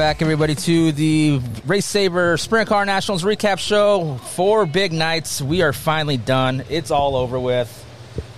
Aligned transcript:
Welcome 0.00 0.12
back, 0.14 0.22
everybody, 0.22 0.54
to 0.54 0.92
the 0.92 1.42
Race 1.66 1.84
Saver 1.84 2.38
Sprint 2.38 2.70
Car 2.70 2.86
Nationals 2.86 3.22
recap 3.22 3.58
show. 3.58 4.16
Four 4.30 4.64
big 4.64 4.94
nights. 4.94 5.42
We 5.42 5.60
are 5.60 5.74
finally 5.74 6.16
done. 6.16 6.64
It's 6.70 6.90
all 6.90 7.16
over 7.16 7.38
with. 7.38 7.68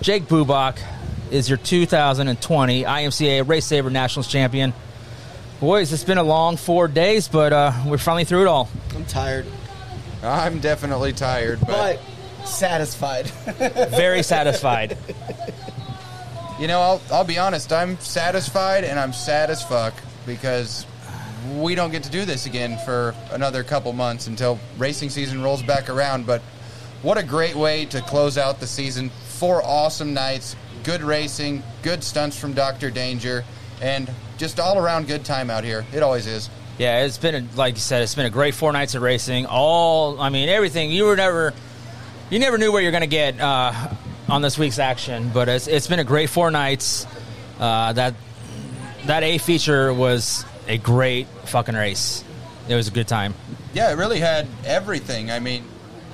Jake 0.01 0.25
Bubak 0.25 0.81
is 1.31 1.49
your 1.49 1.59
2020 1.59 2.83
IMCA 2.83 3.49
Race 3.49 3.65
Saver 3.65 3.91
Nationals 3.91 4.27
champion. 4.27 4.75
Boys, 5.61 5.93
it's 5.93 6.03
been 6.03 6.19
a 6.19 6.25
long 6.25 6.57
four 6.57 6.89
days, 6.89 7.29
but 7.29 7.53
uh, 7.53 7.73
we're 7.87 7.97
finally 7.97 8.25
through 8.25 8.43
it 8.43 8.49
all. 8.49 8.69
I'm 8.97 9.05
tired, 9.05 9.47
I'm 10.25 10.59
definitely 10.59 11.13
tired, 11.13 11.61
but, 11.61 12.01
but 12.41 12.49
satisfied. 12.49 13.27
Very 13.91 14.25
satisfied. 14.25 14.99
you 16.59 16.67
know, 16.67 16.81
I'll, 16.81 17.03
I'll 17.13 17.25
be 17.25 17.39
honest. 17.39 17.73
I'm 17.73 18.01
satisfied 18.01 18.83
and 18.83 18.99
I'm 18.99 19.13
sad 19.13 19.49
as 19.49 19.63
fuck 19.63 19.95
because 20.27 20.87
we 21.59 21.75
don't 21.75 21.91
get 21.91 22.03
to 22.05 22.11
do 22.11 22.25
this 22.25 22.47
again 22.47 22.79
for 22.85 23.15
another 23.31 23.65
couple 23.65 23.93
months 23.93 24.27
until 24.27 24.59
racing 24.79 25.11
season 25.11 25.43
rolls 25.43 25.63
back 25.63 25.89
around. 25.89 26.27
But 26.27 26.41
what 27.03 27.19
a 27.19 27.23
great 27.23 27.55
way 27.55 27.85
to 27.87 28.01
close 28.03 28.39
out 28.39 28.61
the 28.61 28.67
season! 28.67 29.11
Four 29.39 29.63
awesome 29.65 30.15
nights, 30.15 30.57
good 30.85 31.03
racing, 31.03 31.63
good 31.83 32.05
stunts 32.05 32.39
from 32.39 32.53
Doctor 32.53 32.91
Danger, 32.91 33.45
and 33.81 34.11
just 34.39 34.61
all 34.61 34.79
around 34.79 35.09
good 35.09 35.25
time 35.25 35.51
out 35.51 35.65
here. 35.65 35.85
It 35.93 36.03
always 36.03 36.27
is. 36.27 36.49
Yeah, 36.79 37.05
it's 37.05 37.19
been 37.19 37.35
a, 37.35 37.57
like 37.57 37.75
you 37.75 37.81
said, 37.81 38.03
it's 38.03 38.15
been 38.15 38.27
a 38.27 38.31
great 38.31 38.55
four 38.55 38.73
nights 38.73 38.95
of 38.95 39.03
racing. 39.03 39.47
All, 39.47 40.21
I 40.21 40.31
mean, 40.31 40.49
everything. 40.49 40.91
You 40.91 41.05
were 41.05 41.17
never, 41.17 41.53
you 42.31 42.39
never 42.39 42.57
knew 42.57 42.73
where 42.73 42.81
you're 42.81 42.93
going 42.93 43.03
to 43.03 43.07
get 43.07 43.39
uh, 43.41 43.91
on 44.29 44.43
this 44.43 44.59
week's 44.59 44.79
action, 44.79 45.31
but 45.35 45.49
it's, 45.49 45.67
it's 45.67 45.87
been 45.87 46.01
a 46.01 46.05
great 46.05 46.31
four 46.31 46.51
nights. 46.51 47.07
Uh, 47.61 47.93
that 47.93 48.15
that 49.05 49.23
A 49.23 49.39
feature 49.39 49.93
was 49.93 50.45
a 50.67 50.79
great 50.79 51.27
fucking 51.47 51.75
race. 51.75 52.25
It 52.69 52.75
was 52.75 52.89
a 52.89 52.91
good 52.91 53.09
time. 53.09 53.35
Yeah, 53.75 53.91
it 53.91 53.97
really 53.97 54.21
had 54.21 54.47
everything. 54.65 55.31
I 55.31 55.41
mean, 55.41 55.65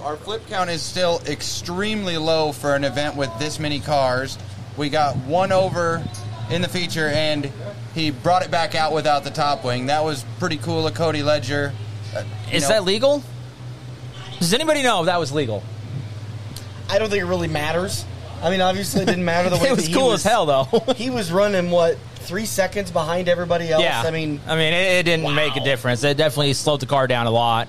our 0.03 0.17
flip 0.17 0.47
count 0.49 0.71
is 0.71 0.83
still 0.83 1.21
extremely 1.27 2.17
low 2.17 2.53
for 2.53 2.75
an 2.75 2.85
event 2.85 3.17
with 3.17 3.37
this 3.39 3.59
many 3.59 3.81
cars. 3.81 4.39
We 4.77 4.89
got 4.89 5.17
one 5.17 5.53
over 5.53 6.05
in 6.51 6.63
the 6.63 6.69
feature, 6.69 7.09
and 7.09 7.51
he 7.95 8.11
brought 8.11 8.45
it 8.45 8.51
back 8.51 8.75
out 8.75 8.93
without 8.93 9.25
the 9.25 9.31
top 9.31 9.65
wing. 9.65 9.87
That 9.87 10.05
was 10.05 10.25
pretty 10.39 10.57
cool 10.57 10.87
of 10.87 10.95
Cody 10.95 11.23
Ledger. 11.23 11.73
Uh, 12.15 12.25
Is 12.53 12.63
know, 12.63 12.69
that 12.69 12.85
legal? 12.85 13.23
Does 14.39 14.55
anybody 14.55 14.83
know 14.83 15.01
if 15.01 15.07
that 15.07 15.19
was 15.19 15.33
legal? 15.33 15.63
I 16.89 16.99
don't 16.99 17.11
think 17.11 17.23
it 17.23 17.27
really 17.27 17.49
matters. 17.49 18.05
I 18.41 18.51
mean, 18.51 18.61
obviously, 18.61 19.03
it 19.03 19.07
didn't 19.07 19.25
matter 19.25 19.51
the 19.51 19.57
way 19.63 19.69
it 19.69 19.77
was 19.77 19.87
he 19.87 19.93
cool 19.93 20.09
was, 20.09 20.25
as 20.25 20.31
hell, 20.31 20.47
though. 20.47 20.93
he 20.97 21.11
was 21.11 21.33
running 21.33 21.71
what 21.71 21.99
three 22.29 22.45
seconds 22.47 22.91
behind 22.91 23.29
everybody 23.29 23.71
else. 23.73 23.83
yeah, 23.83 24.03
I 24.05 24.11
mean, 24.11 24.41
I 24.47 24.55
mean, 24.55 24.73
it, 24.73 24.99
it 24.99 25.03
didn't 25.05 25.25
wow. 25.25 25.33
make 25.35 25.57
a 25.57 25.65
difference. 25.65 26.05
It 26.05 26.17
definitely 26.17 26.53
slowed 26.53 26.81
the 26.81 26.87
car 26.87 27.07
down 27.07 27.27
a 27.27 27.31
lot. 27.31 27.67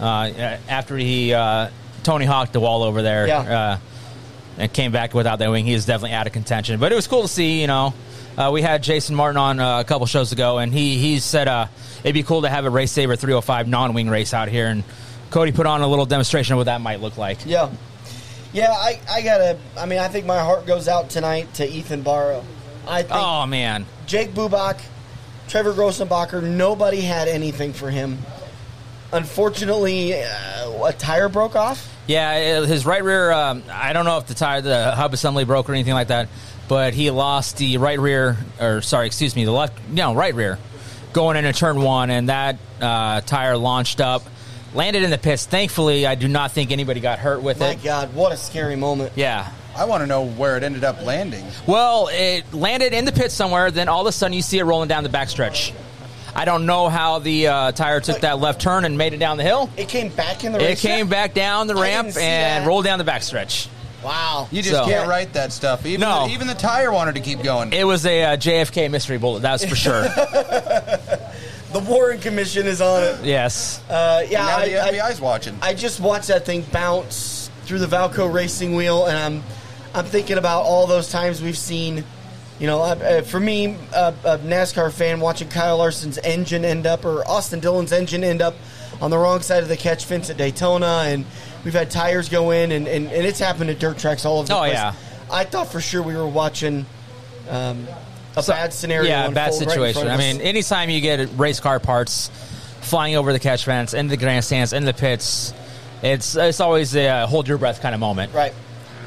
Uh, 0.00 0.56
after 0.68 0.96
he 0.96 1.32
uh, 1.32 1.68
Tony 2.02 2.24
Hawk 2.24 2.50
the 2.52 2.60
wall 2.60 2.82
over 2.82 3.02
there, 3.02 3.28
Yeah. 3.28 3.38
uh, 3.38 3.78
and 4.58 4.72
came 4.72 4.90
back 4.92 5.14
without 5.14 5.38
that 5.40 5.50
wing, 5.50 5.64
he 5.66 5.72
is 5.74 5.84
definitely 5.86 6.12
out 6.14 6.26
of 6.26 6.32
contention. 6.32 6.80
But 6.80 6.90
it 6.92 6.94
was 6.94 7.06
cool 7.06 7.22
to 7.22 7.28
see. 7.28 7.60
You 7.60 7.66
know, 7.68 7.94
uh, 8.36 8.50
we 8.52 8.62
had 8.62 8.82
Jason 8.82 9.14
Martin 9.14 9.36
on 9.36 9.60
uh, 9.60 9.80
a 9.80 9.84
couple 9.84 10.06
shows 10.06 10.32
ago, 10.32 10.58
and 10.58 10.72
he 10.72 10.96
he 10.98 11.18
said 11.20 11.46
uh, 11.48 11.66
it'd 12.02 12.14
be 12.14 12.22
cool 12.22 12.42
to 12.42 12.48
have 12.48 12.64
a 12.64 12.70
race 12.70 12.90
saver 12.92 13.14
305 13.16 13.68
non 13.68 13.94
wing 13.94 14.08
race 14.08 14.32
out 14.34 14.48
here, 14.48 14.66
and 14.66 14.82
Cody 15.30 15.52
put 15.52 15.66
on 15.66 15.80
a 15.82 15.86
little 15.86 16.06
demonstration 16.06 16.54
of 16.54 16.58
what 16.58 16.64
that 16.64 16.80
might 16.80 17.00
look 17.00 17.16
like. 17.16 17.38
yeah, 17.46 17.68
yeah. 18.52 18.70
I, 18.72 19.00
I 19.10 19.22
gotta. 19.22 19.58
I 19.76 19.86
mean, 19.86 19.98
I 20.00 20.08
think 20.08 20.26
my 20.26 20.38
heart 20.40 20.66
goes 20.66 20.88
out 20.88 21.10
tonight 21.10 21.52
to 21.54 21.68
Ethan 21.68 22.02
Barrow. 22.02 22.44
I 22.86 23.02
think 23.02 23.14
Oh 23.14 23.46
man, 23.46 23.86
Jake 24.06 24.32
Bubak, 24.32 24.80
Trevor 25.48 25.72
Grossenbacher, 25.72 26.42
nobody 26.42 27.00
had 27.00 27.28
anything 27.28 27.72
for 27.72 27.90
him. 27.90 28.18
Unfortunately, 29.12 30.14
uh, 30.14 30.84
a 30.86 30.92
tire 30.92 31.28
broke 31.28 31.54
off. 31.54 31.90
Yeah, 32.06 32.58
uh, 32.62 32.66
his 32.66 32.84
right 32.84 33.02
rear. 33.02 33.30
Um, 33.30 33.62
I 33.70 33.92
don't 33.92 34.04
know 34.04 34.18
if 34.18 34.26
the 34.26 34.34
tire, 34.34 34.60
the 34.60 34.90
hub 34.90 35.14
assembly 35.14 35.44
broke 35.44 35.68
or 35.70 35.72
anything 35.72 35.94
like 35.94 36.08
that, 36.08 36.28
but 36.68 36.94
he 36.94 37.10
lost 37.10 37.58
the 37.58 37.78
right 37.78 37.98
rear, 37.98 38.36
or 38.60 38.82
sorry, 38.82 39.06
excuse 39.06 39.36
me, 39.36 39.44
the 39.44 39.52
left, 39.52 39.78
no, 39.88 40.14
right 40.14 40.34
rear, 40.34 40.58
going 41.12 41.36
into 41.36 41.52
turn 41.52 41.80
one, 41.80 42.10
and 42.10 42.28
that 42.28 42.58
uh, 42.80 43.20
tire 43.20 43.56
launched 43.56 44.00
up, 44.00 44.22
landed 44.74 45.02
in 45.02 45.10
the 45.10 45.18
pits. 45.18 45.46
Thankfully, 45.46 46.06
I 46.06 46.16
do 46.16 46.26
not 46.26 46.52
think 46.52 46.72
anybody 46.72 47.00
got 47.00 47.20
hurt 47.20 47.40
with 47.42 47.60
My 47.60 47.70
it. 47.70 47.78
My 47.78 47.84
God, 47.84 48.14
what 48.14 48.32
a 48.32 48.36
scary 48.36 48.76
moment. 48.76 49.12
Yeah. 49.14 49.50
I 49.76 49.84
want 49.86 50.02
to 50.02 50.06
know 50.06 50.24
where 50.26 50.56
it 50.56 50.62
ended 50.62 50.84
up 50.84 51.02
landing. 51.04 51.44
Well, 51.66 52.08
it 52.12 52.52
landed 52.54 52.92
in 52.92 53.04
the 53.04 53.12
pit 53.12 53.32
somewhere. 53.32 53.70
Then 53.70 53.88
all 53.88 54.02
of 54.02 54.06
a 54.06 54.12
sudden, 54.12 54.32
you 54.34 54.42
see 54.42 54.58
it 54.58 54.64
rolling 54.64 54.88
down 54.88 55.02
the 55.02 55.08
backstretch. 55.10 55.72
I 56.36 56.44
don't 56.44 56.66
know 56.66 56.88
how 56.88 57.18
the 57.20 57.46
uh, 57.48 57.72
tire 57.72 58.00
took 58.00 58.20
that 58.20 58.38
left 58.40 58.60
turn 58.60 58.84
and 58.84 58.98
made 58.98 59.12
it 59.14 59.18
down 59.18 59.36
the 59.36 59.44
hill. 59.44 59.70
It 59.76 59.88
came 59.88 60.08
back 60.10 60.42
in 60.44 60.52
the 60.52 60.58
It 60.60 60.64
race. 60.64 60.80
came 60.82 61.08
back 61.08 61.32
down 61.34 61.66
the 61.68 61.74
ramp 61.76 62.08
and 62.16 62.64
that. 62.64 62.66
rolled 62.66 62.84
down 62.84 62.98
the 62.98 63.04
backstretch. 63.04 63.68
Wow. 64.04 64.48
You 64.50 64.60
just 64.62 64.74
So- 64.74 64.84
can't 64.84 65.08
write 65.08 65.32
that 65.34 65.52
stuff. 65.52 65.86
Even 65.86 66.00
No. 66.00 66.26
the, 66.26 66.34
even 66.34 66.46
the 66.48 66.54
tire 66.54 66.92
wanted 66.92 67.14
to 67.14 67.20
keep 67.20 67.42
going. 67.42 67.72
It 67.72 67.84
was 67.86 68.04
a 68.04 68.22
uh, 68.24 68.36
JFK 68.36 68.90
mystery 68.90 69.16
bullet, 69.18 69.42
that's 69.42 69.64
for 69.64 69.76
sure. 69.76 70.06
The 71.72 71.80
Warren 71.80 72.20
Commission 72.20 72.68
is 72.68 72.80
on 72.80 73.02
it. 73.02 73.24
yes. 73.24 73.82
Uh, 73.90 74.22
yeah, 74.28 74.44
now 74.46 74.56
I, 74.58 74.68
the 74.68 74.80
I- 74.80 74.92
FBI's 75.10 75.20
watching. 75.20 75.58
I 75.60 75.74
just 75.74 75.98
watched 75.98 76.28
that 76.28 76.46
thing 76.46 76.62
bounce 76.70 77.50
through 77.64 77.80
the 77.80 77.86
Valco 77.88 78.32
racing 78.32 78.76
wheel, 78.76 79.06
and 79.06 79.16
I'm 79.18 79.42
I'm 79.94 80.04
thinking 80.04 80.38
about 80.38 80.62
all 80.64 80.86
those 80.86 81.10
times 81.10 81.40
we've 81.42 81.58
seen. 81.58 82.04
You 82.60 82.68
know, 82.68 82.80
uh, 82.82 82.94
uh, 82.94 83.22
for 83.22 83.40
me, 83.40 83.76
uh, 83.94 84.12
a 84.24 84.38
NASCAR 84.38 84.92
fan 84.92 85.18
watching 85.20 85.48
Kyle 85.48 85.78
Larson's 85.78 86.18
engine 86.18 86.64
end 86.64 86.86
up, 86.86 87.04
or 87.04 87.26
Austin 87.28 87.58
Dillon's 87.60 87.92
engine 87.92 88.22
end 88.22 88.40
up 88.42 88.54
on 89.00 89.10
the 89.10 89.18
wrong 89.18 89.40
side 89.40 89.62
of 89.64 89.68
the 89.68 89.76
catch 89.76 90.04
fence 90.04 90.30
at 90.30 90.36
Daytona, 90.36 91.02
and 91.06 91.24
we've 91.64 91.74
had 91.74 91.90
tires 91.90 92.28
go 92.28 92.52
in, 92.52 92.70
and, 92.70 92.86
and, 92.86 93.08
and 93.08 93.26
it's 93.26 93.40
happened 93.40 93.70
at 93.70 93.80
dirt 93.80 93.98
tracks 93.98 94.24
all 94.24 94.38
over 94.38 94.46
the 94.48 94.54
Oh, 94.54 94.58
place. 94.58 94.72
yeah. 94.74 94.94
I 95.32 95.42
thought 95.44 95.72
for 95.72 95.80
sure 95.80 96.00
we 96.00 96.14
were 96.14 96.28
watching 96.28 96.86
um, 97.50 97.88
a 98.36 98.42
So- 98.42 98.52
bad 98.52 98.72
scenario. 98.72 99.08
Yeah, 99.08 99.26
a 99.26 99.30
bad 99.32 99.48
unfold 99.52 99.66
right 99.66 99.74
situation. 99.74 100.08
I 100.08 100.16
mean, 100.16 100.40
anytime 100.40 100.90
you 100.90 101.00
get 101.00 101.28
race 101.36 101.58
car 101.58 101.80
parts 101.80 102.30
flying 102.82 103.16
over 103.16 103.32
the 103.32 103.40
catch 103.40 103.64
fence, 103.64 103.94
into 103.94 104.10
the 104.10 104.16
grandstands, 104.16 104.72
into 104.72 104.86
the 104.86 104.94
pits, 104.94 105.52
it's 106.02 106.36
it's 106.36 106.60
always 106.60 106.94
a 106.94 107.08
uh, 107.08 107.26
hold 107.26 107.48
your 107.48 107.58
breath 107.58 107.80
kind 107.80 107.94
of 107.94 108.00
moment. 108.00 108.32
Right. 108.32 108.52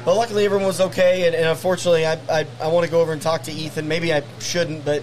But 0.04 0.14
luckily, 0.16 0.44
everyone 0.44 0.66
was 0.66 0.80
okay, 0.80 1.26
and, 1.26 1.34
and 1.34 1.46
unfortunately, 1.46 2.06
I, 2.06 2.14
I, 2.30 2.46
I 2.62 2.68
want 2.68 2.86
to 2.86 2.90
go 2.90 3.00
over 3.00 3.12
and 3.12 3.20
talk 3.20 3.42
to 3.44 3.52
Ethan. 3.52 3.88
Maybe 3.88 4.12
I 4.12 4.22
shouldn't, 4.40 4.84
but 4.84 5.02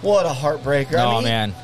what 0.00 0.26
a 0.26 0.30
heartbreaker! 0.30 0.96
I 0.96 1.04
Oh 1.04 1.14
mean, 1.16 1.24
man. 1.24 1.54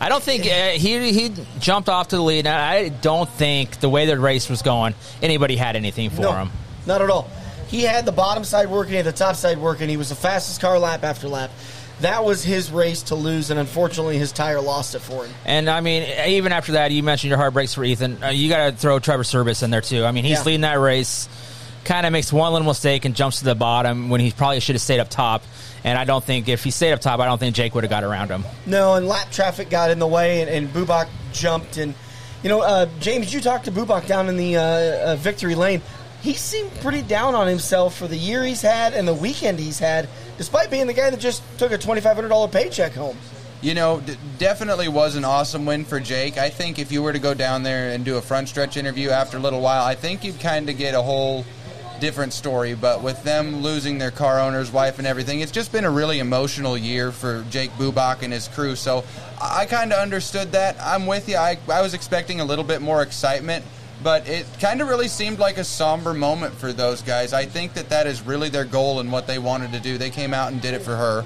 I 0.00 0.08
don't 0.08 0.22
think 0.22 0.46
uh, 0.46 0.70
he 0.70 1.12
he 1.12 1.30
jumped 1.58 1.88
off 1.88 2.08
to 2.08 2.16
the 2.16 2.22
lead. 2.22 2.46
and 2.46 2.56
I 2.56 2.88
don't 2.88 3.28
think 3.28 3.80
the 3.80 3.88
way 3.88 4.06
the 4.06 4.18
race 4.18 4.48
was 4.48 4.62
going, 4.62 4.94
anybody 5.22 5.56
had 5.56 5.76
anything 5.76 6.10
for 6.10 6.22
him. 6.36 6.50
not 6.86 7.02
at 7.02 7.10
all. 7.10 7.28
He 7.68 7.82
had 7.82 8.06
the 8.06 8.12
bottom 8.12 8.42
side 8.42 8.68
working, 8.68 8.92
he 8.92 8.96
had 8.96 9.04
the 9.06 9.12
top 9.12 9.36
side 9.36 9.58
working. 9.58 9.88
He 9.88 9.96
was 9.96 10.08
the 10.08 10.14
fastest 10.16 10.60
car 10.60 10.78
lap 10.78 11.04
after 11.04 11.28
lap. 11.28 11.50
That 12.00 12.24
was 12.24 12.42
his 12.42 12.72
race 12.72 13.02
to 13.04 13.14
lose, 13.14 13.50
and 13.50 13.60
unfortunately, 13.60 14.16
his 14.16 14.32
tire 14.32 14.60
lost 14.62 14.94
it 14.94 15.00
for 15.00 15.26
him. 15.26 15.34
And 15.44 15.68
I 15.68 15.80
mean, 15.82 16.02
even 16.28 16.50
after 16.50 16.72
that, 16.72 16.90
you 16.92 17.02
mentioned 17.02 17.28
your 17.28 17.36
heartbreaks 17.38 17.74
for 17.74 17.84
Ethan. 17.84 18.24
Uh, 18.24 18.28
you 18.30 18.48
got 18.48 18.70
to 18.70 18.72
throw 18.76 18.98
Trevor 18.98 19.22
Serbus 19.22 19.62
in 19.62 19.70
there 19.70 19.82
too. 19.82 20.04
I 20.06 20.10
mean, 20.12 20.24
he's 20.24 20.38
Yeah. 20.38 20.44
leading 20.44 20.60
that 20.62 20.80
race. 20.80 21.28
Kind 21.84 22.06
of 22.06 22.12
makes 22.12 22.32
one 22.32 22.52
little 22.52 22.68
mistake 22.68 23.04
and 23.04 23.16
jumps 23.16 23.38
to 23.38 23.44
the 23.44 23.54
bottom 23.54 24.10
when 24.10 24.20
he 24.20 24.30
probably 24.30 24.60
should 24.60 24.74
have 24.74 24.82
stayed 24.82 25.00
up 25.00 25.08
top. 25.08 25.42
And 25.82 25.98
I 25.98 26.04
don't 26.04 26.22
think 26.22 26.48
if 26.48 26.62
he 26.62 26.70
stayed 26.70 26.92
up 26.92 27.00
top, 27.00 27.20
I 27.20 27.24
don't 27.24 27.38
think 27.38 27.56
Jake 27.56 27.74
would 27.74 27.84
have 27.84 27.90
got 27.90 28.04
around 28.04 28.28
him. 28.28 28.44
No, 28.66 28.94
and 28.94 29.08
lap 29.08 29.30
traffic 29.32 29.70
got 29.70 29.90
in 29.90 29.98
the 29.98 30.06
way, 30.06 30.42
and, 30.42 30.50
and 30.50 30.68
Bubak 30.68 31.08
jumped. 31.32 31.78
And 31.78 31.94
you 32.42 32.48
know, 32.50 32.60
uh, 32.60 32.86
James, 33.00 33.32
you 33.32 33.40
talked 33.40 33.64
to 33.64 33.72
Bubak 33.72 34.06
down 34.06 34.28
in 34.28 34.36
the 34.36 34.56
uh, 34.56 34.62
uh, 34.62 35.16
victory 35.16 35.54
lane. 35.54 35.80
He 36.20 36.34
seemed 36.34 36.70
pretty 36.80 37.00
down 37.00 37.34
on 37.34 37.48
himself 37.48 37.96
for 37.96 38.06
the 38.06 38.16
year 38.16 38.44
he's 38.44 38.60
had 38.60 38.92
and 38.92 39.08
the 39.08 39.14
weekend 39.14 39.58
he's 39.58 39.78
had, 39.78 40.06
despite 40.36 40.70
being 40.70 40.86
the 40.86 40.92
guy 40.92 41.08
that 41.08 41.18
just 41.18 41.42
took 41.58 41.72
a 41.72 41.78
twenty 41.78 42.02
five 42.02 42.14
hundred 42.14 42.28
dollar 42.28 42.48
paycheck 42.48 42.92
home. 42.92 43.16
You 43.62 43.74
know, 43.74 44.00
d- 44.00 44.16
definitely 44.38 44.88
was 44.88 45.16
an 45.16 45.24
awesome 45.24 45.66
win 45.66 45.84
for 45.84 45.98
Jake. 45.98 46.36
I 46.38 46.50
think 46.50 46.78
if 46.78 46.92
you 46.92 47.02
were 47.02 47.12
to 47.12 47.18
go 47.18 47.32
down 47.34 47.62
there 47.62 47.90
and 47.90 48.04
do 48.04 48.16
a 48.16 48.22
front 48.22 48.48
stretch 48.48 48.76
interview 48.76 49.10
after 49.10 49.38
a 49.38 49.40
little 49.40 49.60
while, 49.60 49.84
I 49.84 49.94
think 49.94 50.24
you'd 50.24 50.40
kind 50.40 50.68
of 50.68 50.78
get 50.78 50.94
a 50.94 51.02
whole 51.02 51.44
different 52.00 52.32
story. 52.32 52.74
But 52.74 53.02
with 53.02 53.22
them 53.22 53.62
losing 53.62 53.98
their 53.98 54.10
car 54.10 54.40
owner's 54.40 54.72
wife 54.72 54.98
and 54.98 55.06
everything, 55.06 55.40
it's 55.40 55.52
just 55.52 55.70
been 55.70 55.84
a 55.84 55.90
really 55.90 56.18
emotional 56.18 56.76
year 56.76 57.12
for 57.12 57.44
Jake 57.50 57.70
Bubak 57.72 58.22
and 58.22 58.32
his 58.32 58.48
crew. 58.48 58.74
So 58.74 59.04
I 59.40 59.66
kind 59.66 59.92
of 59.92 60.00
understood 60.00 60.52
that. 60.52 60.76
I'm 60.80 61.06
with 61.06 61.28
you. 61.28 61.36
I, 61.36 61.58
I 61.68 61.82
was 61.82 61.94
expecting 61.94 62.40
a 62.40 62.44
little 62.44 62.64
bit 62.64 62.82
more 62.82 63.02
excitement. 63.02 63.64
But 64.02 64.26
it 64.26 64.46
kind 64.60 64.80
of 64.80 64.88
really 64.88 65.08
seemed 65.08 65.38
like 65.38 65.58
a 65.58 65.64
somber 65.64 66.14
moment 66.14 66.54
for 66.54 66.72
those 66.72 67.02
guys. 67.02 67.34
I 67.34 67.44
think 67.44 67.74
that 67.74 67.90
that 67.90 68.06
is 68.06 68.22
really 68.22 68.48
their 68.48 68.64
goal 68.64 68.98
and 68.98 69.12
what 69.12 69.26
they 69.26 69.38
wanted 69.38 69.72
to 69.72 69.80
do. 69.80 69.98
They 69.98 70.08
came 70.08 70.32
out 70.32 70.52
and 70.52 70.62
did 70.62 70.72
it 70.72 70.80
for 70.80 70.96
her. 70.96 71.22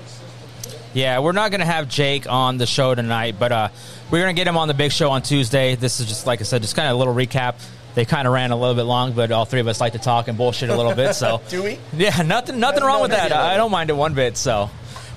Yeah, 0.92 1.20
we're 1.20 1.32
not 1.32 1.52
going 1.52 1.60
to 1.60 1.66
have 1.66 1.88
Jake 1.88 2.28
on 2.28 2.56
the 2.56 2.66
show 2.66 2.94
tonight, 2.94 3.36
but 3.38 3.52
uh, 3.52 3.68
we're 4.10 4.22
going 4.22 4.34
to 4.34 4.38
get 4.38 4.48
him 4.48 4.56
on 4.56 4.66
the 4.66 4.74
big 4.74 4.90
show 4.90 5.10
on 5.10 5.22
Tuesday. 5.22 5.76
This 5.76 6.00
is 6.00 6.06
just, 6.06 6.26
like 6.26 6.40
I 6.40 6.44
said, 6.44 6.62
just 6.62 6.74
kind 6.74 6.88
of 6.88 6.94
a 6.94 6.98
little 6.98 7.14
recap. 7.14 7.54
They 7.94 8.04
kind 8.04 8.26
of 8.26 8.34
ran 8.34 8.50
a 8.50 8.56
little 8.56 8.74
bit 8.74 8.82
long, 8.82 9.12
but 9.12 9.30
all 9.30 9.44
three 9.44 9.60
of 9.60 9.68
us 9.68 9.80
like 9.80 9.92
to 9.92 10.00
talk 10.00 10.26
and 10.28 10.36
bullshit 10.36 10.68
a 10.68 10.76
little 10.76 10.94
bit. 10.94 11.14
So 11.14 11.40
Do 11.48 11.62
we? 11.62 11.78
Yeah, 11.96 12.22
nothing, 12.22 12.58
nothing 12.58 12.82
wrong 12.82 13.02
with 13.02 13.12
that. 13.12 13.32
I 13.32 13.56
don't 13.56 13.70
mind 13.70 13.90
it 13.90 13.94
one 13.94 14.14
bit. 14.14 14.36
So, 14.36 14.68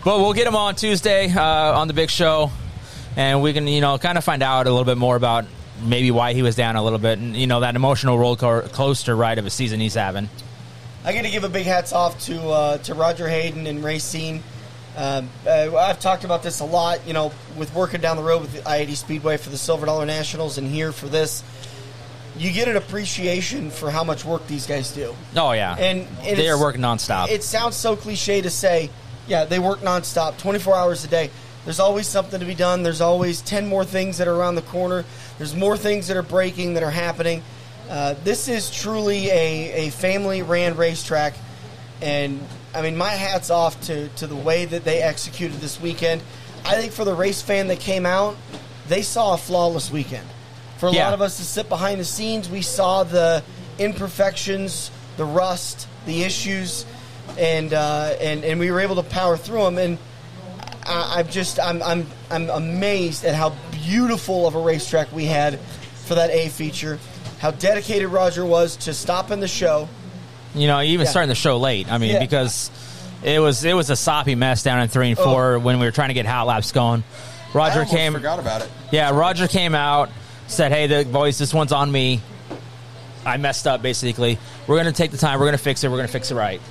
but 0.06 0.19
we'll 0.19 0.33
get 0.33 0.45
him 0.45 0.56
on 0.56 0.75
Tuesday 0.75 1.31
uh, 1.31 1.79
on 1.79 1.88
the 1.88 1.94
big 1.94 2.09
show. 2.09 2.51
and 3.15 3.41
we 3.41 3.51
can 3.53 3.68
you 3.68 3.81
know 3.81 3.97
kind 3.97 4.18
of 4.18 4.24
find 4.24 4.44
out 4.44 4.68
a 4.68 4.69
little 4.69 4.85
bit 4.85 4.97
more 4.97 5.15
about 5.15 5.45
maybe 5.81 6.12
why 6.12 6.33
he 6.33 6.41
was 6.44 6.56
down 6.56 6.75
a 6.75 6.83
little 6.83 7.00
bit, 7.00 7.18
and 7.19 7.35
you 7.35 7.47
know 7.47 7.62
that 7.62 7.75
emotional 7.75 8.18
roller 8.18 8.62
coaster 8.68 9.15
ride 9.15 9.39
of 9.39 9.45
a 9.45 9.50
season 9.50 9.79
he's 9.79 9.95
having. 9.95 10.29
I 11.03 11.13
got 11.13 11.24
to 11.24 11.29
give 11.29 11.44
a 11.44 11.50
big 11.50 11.65
hats 11.65 11.94
off 11.94 12.19
to 12.25 12.39
uh, 12.50 12.77
to 12.79 12.94
Roger 12.94 13.27
Hayden 13.27 13.65
and 13.65 13.83
Racine. 13.83 14.44
Um, 14.95 15.29
uh, 15.45 15.75
I've 15.77 16.00
talked 16.00 16.24
about 16.24 16.41
this 16.41 16.59
a 16.59 16.65
lot, 16.65 17.06
you 17.07 17.13
know, 17.13 17.31
with 17.56 17.74
working 17.75 18.01
down 18.01 18.18
the 18.18 18.24
road 18.24 18.41
with 18.41 18.53
the 18.53 18.68
I-80 18.68 18.95
Speedway 18.95 19.38
for 19.38 19.51
the 19.51 19.57
Silver 19.57 19.85
Dollar 19.85 20.07
Nationals 20.07 20.57
and 20.57 20.68
here 20.68 20.91
for 20.91 21.06
this. 21.07 21.44
You 22.38 22.51
get 22.51 22.68
an 22.68 22.75
appreciation 22.75 23.69
for 23.72 23.89
how 23.89 24.04
much 24.04 24.25
work 24.25 24.45
these 24.48 24.68
guys 24.68 24.92
do. 24.94 25.16
Oh 25.36 25.51
yeah, 25.51 25.75
and, 25.78 26.07
and 26.22 26.38
they 26.38 26.50
are 26.50 26.60
working 26.60 26.81
nonstop. 26.81 27.30
It 27.30 27.44
sounds 27.44 27.75
so 27.75 27.95
cliche 27.95 28.42
to 28.42 28.50
say, 28.50 28.89
yeah, 29.28 29.45
they 29.45 29.60
work 29.60 29.80
nonstop, 29.80 30.38
24 30.38 30.75
hours 30.75 31.04
a 31.04 31.07
day. 31.07 31.30
There's 31.66 31.80
always 31.80 32.07
something 32.07 32.39
to 32.39 32.45
be 32.45 32.56
done. 32.56 32.84
There's 32.84 33.01
always 33.01 33.42
10 33.42 33.68
more 33.68 33.84
things 33.84 34.19
that 34.19 34.28
are 34.28 34.36
around 34.36 34.56
the 34.56 34.62
corner. 34.62 35.04
There's 35.38 35.54
more 35.54 35.75
things 35.75 36.07
that 36.07 36.16
are 36.16 36.24
breaking 36.24 36.75
that 36.75 36.84
are 36.84 36.92
happening. 36.92 37.44
Uh, 37.89 38.16
this 38.24 38.48
is 38.48 38.72
truly 38.72 39.30
a, 39.30 39.88
a 39.88 39.89
family 39.89 40.44
ran 40.44 40.78
racetrack, 40.78 41.34
and 42.01 42.39
I 42.74 42.81
mean, 42.81 42.95
my 42.95 43.10
hat's 43.10 43.50
off 43.50 43.80
to, 43.88 44.07
to 44.10 44.28
the 44.28 44.36
way 44.36 44.66
that 44.66 44.84
they 44.84 45.01
executed 45.01 45.57
this 45.60 45.80
weekend. 45.80 46.22
I 46.66 46.75
think 46.75 46.92
for 46.92 47.06
the 47.06 47.13
race 47.13 47.42
fan 47.42 47.68
that 47.68 47.80
came 47.80 48.06
out, 48.06 48.36
they 48.88 49.01
saw 49.01 49.34
a 49.34 49.38
flawless 49.38 49.89
weekend. 49.92 50.28
For 50.77 50.88
a 50.88 50.91
yeah. 50.91 51.06
lot 51.06 51.13
of 51.13 51.21
us 51.21 51.38
to 51.38 51.44
sit 51.44 51.69
behind 51.69 52.00
the 52.00 52.06
scenes, 52.06 52.50
we 52.50 52.62
saw 52.62 53.03
the 53.03 53.44
imperfections, 53.79 54.91
the 55.18 55.25
rust, 55.25 55.88
the 56.06 56.24
issues, 56.24 56.85
and 57.38 57.74
uh, 57.74 58.15
and 58.19 58.44
and 58.44 58.59
we 58.59 58.71
were 58.71 58.79
able 58.79 58.95
to 58.95 59.03
power 59.03 59.38
through 59.38 59.63
them. 59.63 59.77
And 59.77 59.97
I, 60.83 61.19
I'm 61.19 61.27
just 61.27 61.59
I'm 61.59 61.81
I'm 61.81 62.07
I'm 62.29 62.50
amazed 62.50 63.25
at 63.25 63.35
how 63.35 63.56
beautiful 63.71 64.47
of 64.47 64.56
a 64.56 64.59
racetrack 64.59 65.12
we 65.12 65.25
had 65.25 65.59
for 66.06 66.15
that 66.15 66.29
A 66.29 66.50
feature. 66.50 67.00
How 67.39 67.51
dedicated 67.51 68.09
Roger 68.09 68.45
was 68.45 68.77
to 68.77 68.94
stopping 68.94 69.39
the 69.39 69.47
show 69.47 69.88
you 70.57 70.68
know, 70.68 70.81
even 70.81 71.06
yeah. 71.06 71.12
starting 71.12 71.29
the 71.29 71.35
show 71.35 71.57
late. 71.57 71.91
I 71.91 71.97
mean, 71.97 72.12
yeah. 72.12 72.19
because 72.19 72.71
it 73.24 73.39
was 73.39 73.63
it 73.63 73.74
was 73.74 73.89
a 73.89 73.95
soppy 73.95 74.35
mess 74.35 74.63
down 74.63 74.81
in 74.81 74.88
three 74.88 75.09
and 75.09 75.18
four 75.18 75.56
oh. 75.56 75.59
when 75.59 75.79
we 75.79 75.85
were 75.85 75.91
trying 75.91 76.09
to 76.09 76.13
get 76.13 76.25
hot 76.25 76.47
laps 76.47 76.71
going. 76.71 77.03
Roger 77.53 77.85
came. 77.85 78.13
Forgot 78.13 78.39
about 78.39 78.62
it. 78.62 78.69
Yeah, 78.91 79.12
Roger 79.12 79.47
came 79.47 79.75
out, 79.75 80.09
said, 80.48 80.72
"Hey, 80.72 80.88
the 80.88 81.06
boys, 81.06 81.38
this 81.38 81.54
one's 81.54 81.72
on 81.72 81.92
me. 81.92 82.22
I 83.26 83.38
messed 83.38 83.68
up. 83.68 83.82
Basically, 83.82 84.38
we're 84.66 84.76
going 84.76 84.88
to 84.88 84.98
take 84.98 85.12
the 85.12 85.18
time. 85.18 85.40
We're 85.40 85.46
going 85.46 85.58
to 85.58 85.64
fix 85.64 85.84
it. 85.84 85.90
We're 85.90 85.98
going 85.98 86.08
to 86.08 86.14
fix 86.14 86.32
it 86.32 86.36
right." 86.36 86.62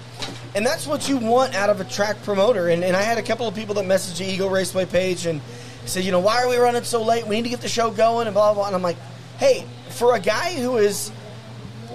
And 0.54 0.64
that's 0.64 0.86
what 0.86 1.08
you 1.08 1.18
want 1.18 1.54
out 1.54 1.68
of 1.68 1.80
a 1.80 1.84
track 1.84 2.22
promoter. 2.22 2.68
And, 2.68 2.82
and 2.82 2.96
I 2.96 3.02
had 3.02 3.18
a 3.18 3.22
couple 3.22 3.46
of 3.46 3.54
people 3.54 3.74
that 3.74 3.84
messaged 3.84 4.18
the 4.18 4.24
Eagle 4.24 4.48
Raceway 4.48 4.86
page 4.86 5.26
and 5.26 5.42
said, 5.84 6.02
you 6.02 6.10
know, 6.10 6.20
why 6.20 6.42
are 6.42 6.48
we 6.48 6.56
running 6.56 6.82
so 6.82 7.02
late? 7.02 7.26
We 7.26 7.36
need 7.36 7.42
to 7.42 7.50
get 7.50 7.60
the 7.60 7.68
show 7.68 7.90
going 7.90 8.26
and 8.26 8.32
blah, 8.32 8.54
blah, 8.54 8.62
blah. 8.62 8.66
And 8.68 8.74
I'm 8.74 8.80
like, 8.80 8.96
hey, 9.36 9.66
for 9.90 10.16
a 10.16 10.18
guy 10.18 10.54
who 10.54 10.78
is 10.78 11.12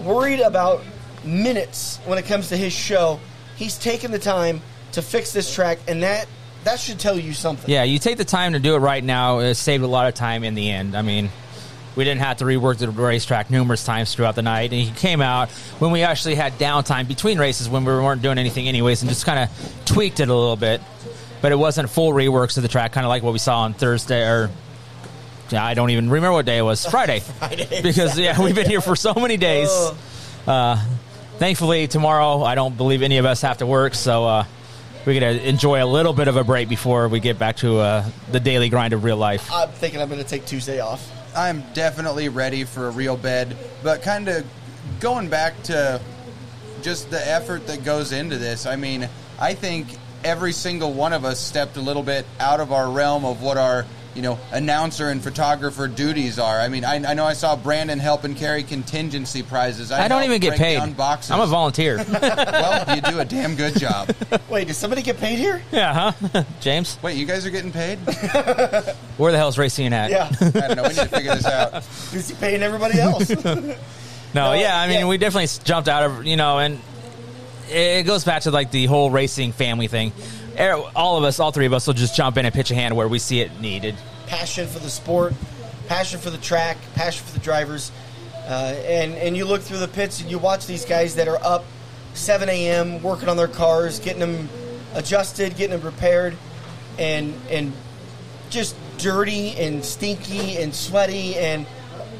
worried 0.04 0.42
about 0.42 0.83
minutes 1.24 2.00
when 2.06 2.18
it 2.18 2.25
comes 2.25 2.50
to 2.50 2.57
his 2.57 2.74
show. 2.74 3.19
He's 3.56 3.78
taken 3.78 4.12
the 4.12 4.19
time 4.19 4.62
to 4.94 5.01
fix 5.01 5.33
this 5.33 5.54
track, 5.54 5.80
and 5.88 6.04
that 6.04 6.28
that 6.63 6.80
should 6.80 7.00
tell 7.00 7.18
you 7.18 7.33
something. 7.33 7.69
Yeah, 7.69 7.83
you 7.83 8.00
take 8.00 8.18
the 8.18 8.25
time 8.25 8.54
to 8.54 8.60
do 8.60 8.75
it 8.75 8.80
right 8.80 9.04
now. 9.04 9.39
It 9.39 9.56
saved 9.56 9.83
a 9.83 9.88
lot 9.88 10.07
of 10.07 10.13
time 10.13 10.44
in 10.44 10.56
the 10.56 10.69
end. 10.69 10.95
I 10.95 11.01
mean, 11.01 11.30
we 11.95 12.03
didn't 12.03 12.21
have 12.21 12.38
to 12.38 12.45
rework 12.45 12.77
the 12.77 12.89
racetrack 12.89 13.49
numerous 13.49 13.83
times 13.83 14.13
throughout 14.13 14.35
the 14.35 14.41
night. 14.41 14.71
And 14.71 14.81
he 14.81 14.91
came 14.91 15.21
out 15.21 15.49
when 15.79 15.91
we 15.91 16.03
actually 16.03 16.35
had 16.35 16.53
downtime 16.53 17.07
between 17.07 17.38
races 17.38 17.67
when 17.69 17.83
we 17.83 17.91
weren't 17.91 18.21
doing 18.21 18.38
anything 18.38 18.67
anyways, 18.67 19.01
and 19.01 19.09
just 19.09 19.25
kind 19.25 19.39
of 19.39 19.85
tweaked 19.85 20.19
it 20.19 20.29
a 20.29 20.35
little 20.35 20.55
bit. 20.55 20.81
But 21.41 21.51
it 21.51 21.57
wasn't 21.57 21.89
full 21.89 22.13
reworks 22.13 22.57
of 22.57 22.63
the 22.63 22.69
track, 22.69 22.91
kind 22.93 23.05
of 23.05 23.09
like 23.09 23.23
what 23.23 23.33
we 23.33 23.39
saw 23.39 23.61
on 23.61 23.73
Thursday 23.73 24.27
or. 24.27 24.49
I 25.53 25.73
don't 25.73 25.89
even 25.89 26.09
remember 26.09 26.31
what 26.31 26.45
day 26.45 26.59
it 26.59 26.61
was. 26.61 26.85
Friday. 26.85 27.19
Friday 27.39 27.81
because 27.81 28.17
exactly. 28.17 28.23
yeah, 28.23 28.41
we've 28.41 28.55
been 28.55 28.69
here 28.69 28.79
for 28.79 28.95
so 28.95 29.13
many 29.13 29.35
days. 29.35 29.69
Uh, 30.47 30.81
thankfully, 31.39 31.89
tomorrow 31.89 32.41
I 32.41 32.55
don't 32.55 32.77
believe 32.77 33.01
any 33.01 33.17
of 33.17 33.25
us 33.25 33.41
have 33.41 33.57
to 33.57 33.65
work, 33.65 33.94
so 33.94 34.25
uh, 34.25 34.45
we're 35.05 35.19
going 35.19 35.37
to 35.37 35.45
enjoy 35.45 35.83
a 35.83 35.85
little 35.85 36.13
bit 36.13 36.29
of 36.29 36.37
a 36.37 36.45
break 36.45 36.69
before 36.69 37.09
we 37.09 37.19
get 37.19 37.37
back 37.37 37.57
to 37.57 37.79
uh, 37.79 38.05
the 38.31 38.39
daily 38.39 38.69
grind 38.69 38.94
of 38.94 39.03
real 39.03 39.17
life. 39.17 39.51
I'm 39.51 39.67
thinking 39.69 40.01
I'm 40.01 40.07
going 40.07 40.23
to 40.23 40.27
take 40.27 40.45
Tuesday 40.45 40.79
off. 40.79 41.20
I'm 41.36 41.63
definitely 41.74 42.30
ready 42.30 42.63
for 42.63 42.88
a 42.88 42.92
real 42.92 43.16
bed, 43.16 43.56
but 43.83 44.01
kind 44.01 44.28
of 44.28 44.45
going 45.00 45.30
back 45.30 45.62
to 45.63 46.01
just 46.81 47.10
the 47.10 47.25
effort 47.28 47.68
that 47.68 47.83
goes 47.83 48.12
into 48.12 48.38
this. 48.38 48.66
I 48.66 48.75
mean, 48.75 49.07
I 49.39 49.54
think 49.54 49.98
every 50.24 50.51
single 50.51 50.94
one 50.94 51.13
of 51.13 51.25
us 51.25 51.39
stepped 51.39 51.78
a 51.78 51.81
little 51.81 52.04
bit 52.04 52.25
out 52.39 52.60
of 52.60 52.72
our 52.72 52.89
realm 52.89 53.25
of 53.25 53.42
what 53.42 53.57
our 53.57 53.86
you 54.15 54.21
know, 54.21 54.37
announcer 54.51 55.09
and 55.09 55.23
photographer 55.23 55.87
duties 55.87 56.37
are. 56.37 56.59
I 56.59 56.67
mean, 56.67 56.83
I, 56.83 56.95
I 56.95 57.13
know 57.13 57.25
I 57.25 57.33
saw 57.33 57.55
Brandon 57.55 57.99
helping 57.99 58.35
carry 58.35 58.63
contingency 58.63 59.41
prizes. 59.43 59.91
I, 59.91 60.05
I 60.05 60.07
don't 60.07 60.23
even 60.23 60.41
get 60.41 60.57
paid. 60.57 60.77
I'm 60.77 60.91
a 60.91 61.47
volunteer. 61.47 61.97
well, 62.21 62.95
you 62.95 63.01
do 63.01 63.19
a 63.19 63.25
damn 63.25 63.55
good 63.55 63.77
job. 63.79 64.13
Wait, 64.49 64.67
does 64.67 64.77
somebody 64.77 65.01
get 65.01 65.17
paid 65.17 65.39
here? 65.39 65.61
Yeah, 65.71 66.11
huh? 66.11 66.43
James? 66.59 66.99
Wait, 67.01 67.17
you 67.17 67.25
guys 67.25 67.45
are 67.45 67.49
getting 67.49 67.71
paid? 67.71 67.97
Where 69.17 69.31
the 69.31 69.37
hell's 69.37 69.57
Racine 69.57 69.93
at? 69.93 70.11
Yeah. 70.11 70.29
I 70.41 70.49
don't 70.67 70.77
know. 70.77 70.83
We 70.83 70.89
need 70.89 70.95
to 70.95 71.07
figure 71.07 71.35
this 71.35 71.45
out. 71.45 71.75
Is 72.13 72.29
he 72.29 72.35
paying 72.35 72.63
everybody 72.63 72.99
else? 72.99 73.29
no, 73.29 73.75
no, 74.33 74.53
yeah, 74.53 74.79
I 74.79 74.87
mean, 74.87 74.99
yeah. 74.99 75.07
we 75.07 75.17
definitely 75.17 75.47
jumped 75.63 75.87
out 75.87 76.03
of, 76.03 76.25
you 76.25 76.35
know, 76.35 76.59
and 76.59 76.80
it 77.69 78.03
goes 78.03 78.23
back 78.23 78.44
to 78.44 78.51
like 78.51 78.71
the 78.71 78.85
whole 78.85 79.09
racing 79.09 79.53
family 79.53 79.87
thing 79.87 80.11
all 80.95 81.17
of 81.17 81.23
us, 81.23 81.39
all 81.39 81.51
three 81.51 81.65
of 81.65 81.73
us, 81.73 81.87
will 81.87 81.93
just 81.93 82.15
jump 82.15 82.37
in 82.37 82.45
and 82.45 82.53
pitch 82.53 82.71
a 82.71 82.75
hand 82.75 82.95
where 82.95 83.07
we 83.07 83.19
see 83.19 83.41
it 83.41 83.59
needed. 83.59 83.95
Passion 84.27 84.67
for 84.67 84.79
the 84.79 84.89
sport, 84.89 85.33
passion 85.87 86.19
for 86.19 86.29
the 86.29 86.37
track, 86.37 86.77
passion 86.95 87.25
for 87.25 87.33
the 87.33 87.43
drivers, 87.43 87.91
uh, 88.47 88.73
and 88.85 89.13
and 89.15 89.35
you 89.35 89.45
look 89.45 89.61
through 89.61 89.79
the 89.79 89.87
pits 89.87 90.21
and 90.21 90.29
you 90.29 90.39
watch 90.39 90.67
these 90.67 90.85
guys 90.85 91.15
that 91.15 91.27
are 91.27 91.41
up 91.43 91.65
7 92.13 92.49
a.m. 92.49 93.01
working 93.01 93.29
on 93.29 93.37
their 93.37 93.47
cars, 93.47 93.99
getting 93.99 94.19
them 94.19 94.49
adjusted, 94.93 95.55
getting 95.55 95.77
them 95.77 95.81
repaired, 95.81 96.35
and 96.97 97.33
and 97.49 97.73
just 98.49 98.75
dirty 98.97 99.55
and 99.55 99.83
stinky 99.83 100.57
and 100.57 100.75
sweaty 100.75 101.35
and 101.37 101.65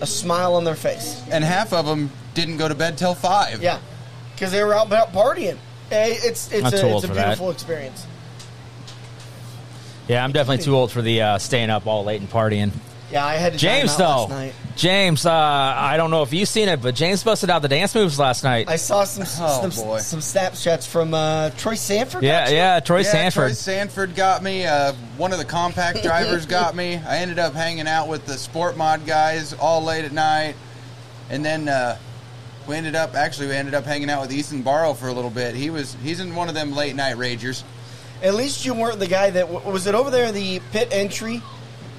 a 0.02 0.08
smile 0.08 0.56
on 0.56 0.64
their 0.64 0.76
face. 0.76 1.22
And 1.30 1.44
half 1.44 1.74
of 1.74 1.86
them 1.86 2.10
didn't 2.34 2.58
go 2.58 2.68
to 2.68 2.76
bed 2.76 2.98
till 2.98 3.14
five. 3.14 3.62
Yeah, 3.62 3.80
because 4.34 4.52
they 4.52 4.64
were 4.64 4.74
out 4.74 4.90
partying. 4.90 5.58
It's 5.92 6.52
it's 6.52 6.74
a, 6.74 6.96
it's 6.96 7.04
a 7.04 7.08
beautiful 7.10 7.48
that. 7.48 7.54
experience. 7.54 8.06
Yeah, 10.12 10.26
I'm 10.26 10.34
definitely 10.34 10.66
too 10.66 10.76
old 10.76 10.92
for 10.92 11.02
the 11.02 11.22
uh, 11.22 11.38
staying 11.38 11.70
up 11.70 11.88
all 11.88 12.04
late 12.04 12.20
and 12.20 12.30
partying. 12.30 12.74
Yeah, 13.14 13.26
I 13.26 13.36
had 13.36 13.54
to 13.54 13.58
James 13.58 13.96
though. 13.96 14.52
James, 14.76 15.26
uh, 15.26 15.32
I 15.32 15.96
don't 15.96 16.12
know 16.12 16.22
if 16.22 16.34
you've 16.34 16.50
seen 16.50 16.68
it, 16.68 16.82
but 16.82 16.96
James 16.96 17.24
busted 17.24 17.50
out 17.50 17.62
the 17.62 17.70
dance 17.70 17.96
moves 17.96 18.20
last 18.20 18.44
night. 18.44 18.68
I 18.68 18.76
saw 18.76 19.06
some 19.06 19.24
oh, 19.24 19.70
some, 19.70 19.86
boy. 19.86 20.00
some 20.00 20.20
snapshots 20.20 20.86
from 20.86 21.14
uh, 21.14 21.52
Troy 21.52 21.76
Sanford. 21.76 22.24
Yeah, 22.24 22.50
yeah, 22.50 22.82
Troy 22.82 22.98
yeah, 22.98 23.12
Sanford. 23.12 23.42
Troy 23.44 23.54
Sanford 23.54 24.14
got 24.14 24.44
me. 24.44 24.66
Uh, 24.66 24.92
one 25.16 25.32
of 25.32 25.38
the 25.38 25.46
compact 25.46 26.04
drivers 26.04 26.46
got 26.46 26.76
me. 26.76 26.98
I 26.98 27.20
ended 27.20 27.40
up 27.40 27.54
hanging 27.54 27.88
out 27.88 28.10
with 28.10 28.26
the 28.26 28.34
sport 28.34 28.76
mod 28.76 29.06
guys 29.06 29.54
all 29.54 29.82
late 29.82 30.04
at 30.04 30.12
night, 30.12 30.56
and 31.30 31.44
then 31.46 31.70
uh, 31.70 31.98
we 32.68 32.76
ended 32.76 32.96
up 32.96 33.16
actually 33.16 33.48
we 33.48 33.54
ended 33.54 33.76
up 33.76 33.86
hanging 33.86 34.10
out 34.10 34.24
with 34.24 34.34
Ethan 34.34 34.62
Barrow 34.62 34.94
for 34.94 35.08
a 35.08 35.14
little 35.14 35.32
bit. 35.32 35.56
He 35.56 35.70
was 35.70 35.96
he's 36.04 36.20
in 36.20 36.36
one 36.36 36.50
of 36.50 36.54
them 36.54 36.74
late 36.74 36.98
night 36.98 37.16
ragers. 37.16 37.64
At 38.22 38.36
least 38.36 38.66
you 38.66 38.74
weren't 38.74 39.00
the 39.00 39.08
guy 39.08 39.32
that 39.32 39.50
was 39.66 39.88
it 39.88 39.96
over 39.96 40.10
there 40.10 40.32
the 40.32 40.60
pit 40.72 40.90
entry, 40.92 41.42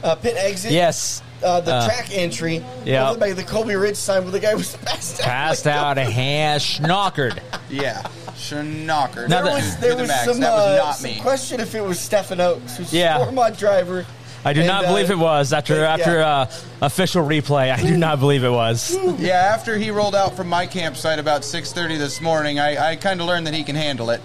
uh, 0.02 0.14
pit 0.14 0.37
exit. 0.37 0.73
Yes. 0.73 1.23
Uh, 1.43 1.61
the 1.61 1.75
uh, 1.75 1.87
track 1.87 2.09
entry. 2.12 2.64
Yeah. 2.85 3.14
By 3.14 3.33
the 3.33 3.43
Colby 3.43 3.75
Ridge 3.75 3.97
sign 3.97 4.23
where 4.23 4.31
the 4.31 4.41
guy 4.41 4.55
was 4.55 4.76
passed 4.85 5.21
out. 5.21 5.26
Passed 5.26 5.67
out 5.67 5.99
a 5.99 6.05
hand 6.05 6.61
schnockered. 6.61 7.41
Yeah. 7.71 8.02
Schnockered. 8.37 9.29
There 9.29 9.45
was, 9.45 9.79
there 9.79 9.97
was 9.97 10.11
some, 10.25 10.41
was 10.41 10.43
uh, 10.43 10.93
some 10.93 11.14
question 11.23 11.59
if 11.59 11.75
it 11.75 11.81
was 11.81 11.99
Stefan 11.99 12.38
Oaks, 12.38 12.76
who's 12.76 12.93
yeah. 12.93 13.26
a 13.26 13.33
mod 13.33 13.57
driver. 13.57 14.05
I 14.45 14.52
do 14.52 14.61
and, 14.61 14.67
not 14.67 14.85
believe 14.85 15.11
uh, 15.11 15.14
it 15.14 15.19
was 15.19 15.52
after 15.52 15.76
yeah. 15.76 15.95
after 15.95 16.21
uh, 16.21 16.50
official 16.83 17.25
replay. 17.25 17.73
I 17.73 17.81
do 17.81 17.97
not 17.97 18.19
believe 18.19 18.45
it 18.45 18.50
was. 18.50 18.95
Yeah, 19.19 19.35
after 19.35 19.79
he 19.79 19.91
rolled 19.91 20.14
out 20.14 20.37
from 20.37 20.49
my 20.49 20.67
campsite 20.67 21.19
about 21.19 21.45
six 21.45 21.73
thirty 21.73 21.97
this 21.97 22.21
morning, 22.21 22.59
I, 22.59 22.91
I 22.91 22.97
kind 22.97 23.21
of 23.21 23.26
learned 23.26 23.47
that 23.47 23.55
he 23.55 23.62
can 23.62 23.76
handle 23.76 24.11
it. 24.11 24.21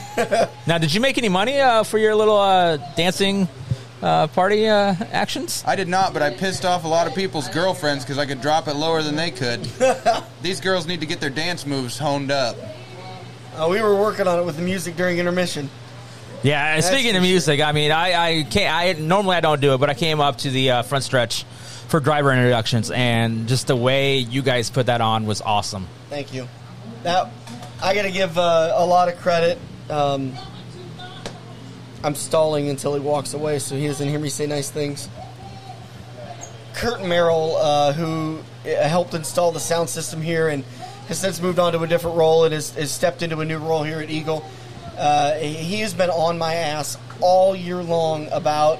now, 0.66 0.78
did 0.78 0.92
you 0.94 1.00
make 1.00 1.18
any 1.18 1.28
money 1.28 1.60
uh, 1.60 1.82
for 1.82 1.98
your 1.98 2.14
little 2.14 2.38
uh, 2.38 2.76
dancing 2.94 3.48
uh, 4.00 4.26
party 4.28 4.68
uh, 4.68 4.94
actions? 5.12 5.62
I 5.66 5.76
did 5.76 5.88
not, 5.88 6.12
but 6.12 6.22
I 6.22 6.30
pissed 6.30 6.64
off 6.64 6.84
a 6.84 6.88
lot 6.88 7.06
of 7.06 7.14
people's 7.14 7.48
girlfriends 7.48 8.04
because 8.04 8.18
I 8.18 8.26
could 8.26 8.40
drop 8.40 8.68
it 8.68 8.74
lower 8.74 9.02
than 9.02 9.16
they 9.16 9.30
could. 9.30 9.64
These 10.42 10.60
girls 10.60 10.86
need 10.86 11.00
to 11.00 11.06
get 11.06 11.20
their 11.20 11.30
dance 11.30 11.66
moves 11.66 11.98
honed 11.98 12.30
up. 12.30 12.56
Uh, 13.54 13.68
we 13.70 13.80
were 13.82 13.94
working 13.94 14.26
on 14.26 14.38
it 14.38 14.44
with 14.44 14.56
the 14.56 14.62
music 14.62 14.96
during 14.96 15.18
intermission. 15.18 15.68
Yeah, 16.42 16.74
That's 16.74 16.88
speaking 16.88 17.14
of 17.14 17.22
music, 17.22 17.58
sure. 17.58 17.66
I 17.66 17.72
mean, 17.72 17.92
I 17.92 18.30
I 18.30 18.42
can't. 18.42 18.74
I 18.74 19.00
normally 19.00 19.36
I 19.36 19.40
don't 19.40 19.60
do 19.60 19.74
it, 19.74 19.78
but 19.78 19.90
I 19.90 19.94
came 19.94 20.20
up 20.20 20.38
to 20.38 20.50
the 20.50 20.70
uh, 20.70 20.82
front 20.82 21.04
stretch 21.04 21.44
for 21.86 22.00
driver 22.00 22.32
introductions, 22.32 22.90
and 22.90 23.46
just 23.46 23.68
the 23.68 23.76
way 23.76 24.18
you 24.18 24.42
guys 24.42 24.68
put 24.70 24.86
that 24.86 25.00
on 25.00 25.26
was 25.26 25.40
awesome. 25.40 25.86
Thank 26.10 26.34
you. 26.34 26.48
Now, 27.04 27.30
I 27.82 27.94
got 27.94 28.02
to 28.02 28.10
give 28.10 28.38
uh, 28.38 28.72
a 28.74 28.84
lot 28.84 29.08
of 29.08 29.18
credit 29.18 29.58
um, 29.90 30.32
I'm 32.04 32.14
stalling 32.14 32.68
until 32.68 32.94
he 32.94 33.00
walks 33.00 33.34
away 33.34 33.58
so 33.58 33.76
he 33.76 33.86
doesn't 33.86 34.08
hear 34.08 34.18
me 34.18 34.28
say 34.28 34.46
nice 34.46 34.70
things. 34.70 35.08
Kurt 36.74 37.04
Merrill, 37.04 37.56
uh, 37.56 37.92
who 37.92 38.40
uh, 38.64 38.88
helped 38.88 39.14
install 39.14 39.52
the 39.52 39.60
sound 39.60 39.88
system 39.88 40.20
here 40.22 40.48
and 40.48 40.64
has 41.08 41.18
since 41.18 41.40
moved 41.40 41.58
on 41.58 41.72
to 41.72 41.80
a 41.82 41.86
different 41.86 42.16
role 42.16 42.44
and 42.44 42.54
has, 42.54 42.70
has 42.74 42.90
stepped 42.90 43.22
into 43.22 43.40
a 43.40 43.44
new 43.44 43.58
role 43.58 43.82
here 43.82 44.00
at 44.00 44.10
Eagle. 44.10 44.44
Uh, 44.96 45.34
he 45.34 45.80
has 45.80 45.94
been 45.94 46.10
on 46.10 46.38
my 46.38 46.54
ass 46.54 46.96
all 47.20 47.54
year 47.54 47.82
long 47.82 48.28
about 48.32 48.78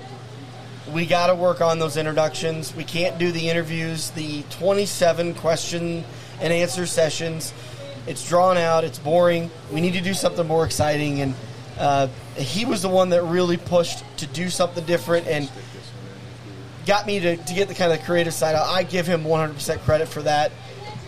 we 0.92 1.06
got 1.06 1.28
to 1.28 1.34
work 1.34 1.60
on 1.60 1.78
those 1.78 1.96
introductions. 1.96 2.74
We 2.74 2.84
can't 2.84 3.18
do 3.18 3.30
the 3.30 3.48
interviews, 3.48 4.10
the 4.10 4.42
27 4.50 5.34
question 5.34 6.04
and 6.40 6.52
answer 6.52 6.86
sessions. 6.86 7.52
It's 8.06 8.26
drawn 8.28 8.56
out, 8.56 8.84
it's 8.84 8.98
boring. 8.98 9.50
We 9.72 9.80
need 9.80 9.94
to 9.94 10.00
do 10.00 10.14
something 10.14 10.46
more 10.46 10.64
exciting. 10.64 11.20
And 11.20 11.34
uh, 11.78 12.08
he 12.36 12.64
was 12.64 12.82
the 12.82 12.88
one 12.88 13.10
that 13.10 13.22
really 13.22 13.56
pushed 13.56 14.04
to 14.18 14.26
do 14.26 14.50
something 14.50 14.84
different 14.84 15.26
and 15.26 15.50
got 16.86 17.06
me 17.06 17.20
to, 17.20 17.36
to 17.36 17.54
get 17.54 17.68
the 17.68 17.74
kind 17.74 17.92
of 17.92 18.02
creative 18.04 18.34
side. 18.34 18.54
I 18.54 18.82
give 18.82 19.06
him 19.06 19.24
100% 19.24 19.78
credit 19.80 20.08
for 20.08 20.22
that. 20.22 20.52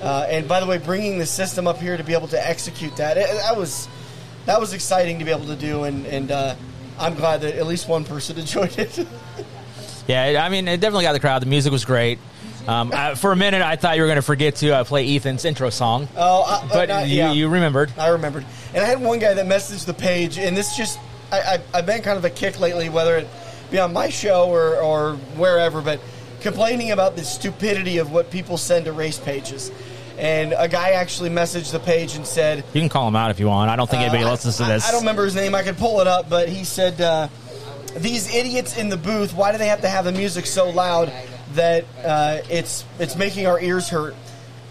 Uh, 0.01 0.27
and 0.29 0.47
by 0.47 0.61
the 0.61 0.67
way, 0.67 0.79
bringing 0.79 1.19
the 1.19 1.27
system 1.27 1.67
up 1.67 1.79
here 1.79 1.97
to 1.97 2.05
be 2.05 2.13
able 2.13 2.29
to 2.29 2.49
execute 2.49 2.97
that, 2.97 3.17
it, 3.17 3.27
that 3.27 3.57
was 3.57 3.89
that 4.47 4.61
was 4.61 4.75
exciting 4.75 5.19
to 5.19 5.25
be 5.25 5.31
able 5.31 5.47
to 5.47 5.57
do. 5.57 5.85
And, 5.85 6.07
and 6.07 6.31
uh, 6.31 6.55
I'm 6.99 7.15
glad 7.15 7.41
that 7.41 7.55
at 7.55 7.67
least 7.67 7.89
one 7.89 8.05
person 8.05 8.39
enjoyed 8.39 8.79
it. 8.79 9.07
Yeah, 10.07 10.45
I 10.45 10.51
mean, 10.51 10.69
it 10.69 10.81
definitely 10.81 11.05
got 11.05 11.15
the 11.15 11.21
crowd. 11.21 11.41
The 11.41 11.47
music 11.47 11.73
was 11.73 11.85
great. 11.85 12.19
Um, 12.67 12.93
I, 12.95 13.15
for 13.15 13.33
a 13.33 13.37
minute, 13.37 13.63
I 13.63 13.77
thought 13.77 13.97
you 13.97 14.03
were 14.03 14.09
going 14.09 14.17
to 14.17 14.23
forget 14.23 14.57
to 14.57 14.71
uh, 14.71 14.85
play 14.85 15.17
Ethan's 15.17 15.45
intro 15.45 15.71
song. 15.71 16.09
Oh, 16.17 16.43
I, 16.43 16.67
but 16.69 16.89
not- 16.89 17.09
you, 17.09 17.17
yeah. 17.17 17.33
you 17.33 17.49
remembered. 17.49 17.93
I 17.99 18.09
remembered. 18.09 18.47
And 18.73 18.83
I 18.83 18.87
had 18.87 19.01
one 19.01 19.19
guy 19.19 19.35
that 19.35 19.47
messaged 19.47 19.85
the 19.87 19.95
page, 19.95 20.39
and 20.39 20.57
this 20.57 20.77
just, 20.77 20.99
I, 21.31 21.61
I've 21.73 21.87
been 21.87 22.03
kind 22.03 22.17
of 22.17 22.25
a 22.25 22.31
kick 22.31 22.59
lately, 22.61 22.89
whether 22.89 23.17
it 23.17 23.29
be 23.71 23.79
on 23.79 23.93
my 23.93 24.09
show 24.09 24.49
or, 24.49 24.77
or 24.77 25.17
wherever, 25.37 25.83
but 25.83 26.01
complaining 26.41 26.91
about 26.91 27.17
the 27.17 27.25
stupidity 27.25 27.99
of 27.99 28.13
what 28.13 28.31
people 28.31 28.57
send 28.57 28.85
to 28.87 28.93
race 28.93 29.19
pages. 29.19 29.71
And 30.19 30.55
a 30.57 30.69
guy 30.69 30.91
actually 30.91 31.31
messaged 31.31 31.73
the 31.73 31.81
page 31.81 32.15
and 32.15 32.25
said, 32.27 32.65
You 32.73 32.81
can 32.81 32.89
call 32.89 33.09
him 33.09 33.17
out 33.17 33.31
if 33.31 33.41
you 33.41 33.49
want. 33.49 33.71
I 33.71 33.77
don't 33.77 33.91
think 33.91 34.03
anybody 34.03 34.23
uh, 34.23 34.31
listens 34.31 34.59
to 34.59 34.65
this. 34.65 34.89
I, 34.89 34.93
don't 34.93 35.01
remember 35.01 35.25
his 35.25 35.35
name. 35.35 35.55
I 35.55 35.63
could 35.63 35.77
pull 35.77 36.01
it 36.01 36.07
up, 36.07 36.31
but 36.31 36.49
he 36.49 36.63
said, 36.63 37.01
uh, 37.01 37.29
"These 37.97 38.33
idiots 38.33 38.79
in 38.79 38.91
the 38.91 38.97
booth. 38.97 39.35
Why 39.35 39.51
do 39.51 39.59
they 39.59 39.67
have 39.67 39.81
to 39.81 39.89
have 39.89 40.05
the 40.05 40.13
music 40.13 40.47
so 40.47 40.71
loud 40.71 41.13
that 41.53 41.85
uh, 42.05 42.39
it's 42.51 42.85
it's 42.99 43.17
making 43.17 43.47
our 43.47 43.61
ears 43.61 43.89
hurt?" 43.89 44.15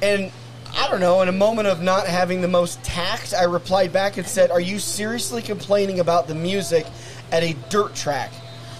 And 0.02 0.32
I 0.76 0.90
don't 0.90 1.00
know. 1.00 1.22
In 1.22 1.30
a 1.30 1.34
moment 1.34 1.68
of 1.68 1.82
not 1.82 2.08
having 2.08 2.42
the 2.42 2.48
most 2.48 2.84
tact, 2.84 3.34
I 3.34 3.44
replied 3.44 3.94
back 3.94 4.18
and 4.18 4.28
said, 4.28 4.52
"Are 4.52 4.62
you 4.62 4.80
seriously 4.80 5.42
complaining 5.42 6.00
about 6.00 6.28
the 6.28 6.36
music 6.36 6.86
at 7.32 7.44
a 7.44 7.56
dirt 7.70 7.96
track? 7.96 8.32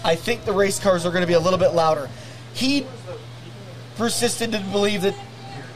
I 0.04 0.16
think 0.16 0.44
the 0.44 0.52
race 0.52 0.78
cars 0.78 1.06
are 1.06 1.10
going 1.10 1.22
to 1.22 1.26
be 1.26 1.34
a 1.34 1.40
little 1.40 1.58
bit 1.58 1.74
louder." 1.74 2.08
He 2.52 2.86
persisted 3.96 4.52
to 4.52 4.60
believe 4.60 5.02
that. 5.02 5.14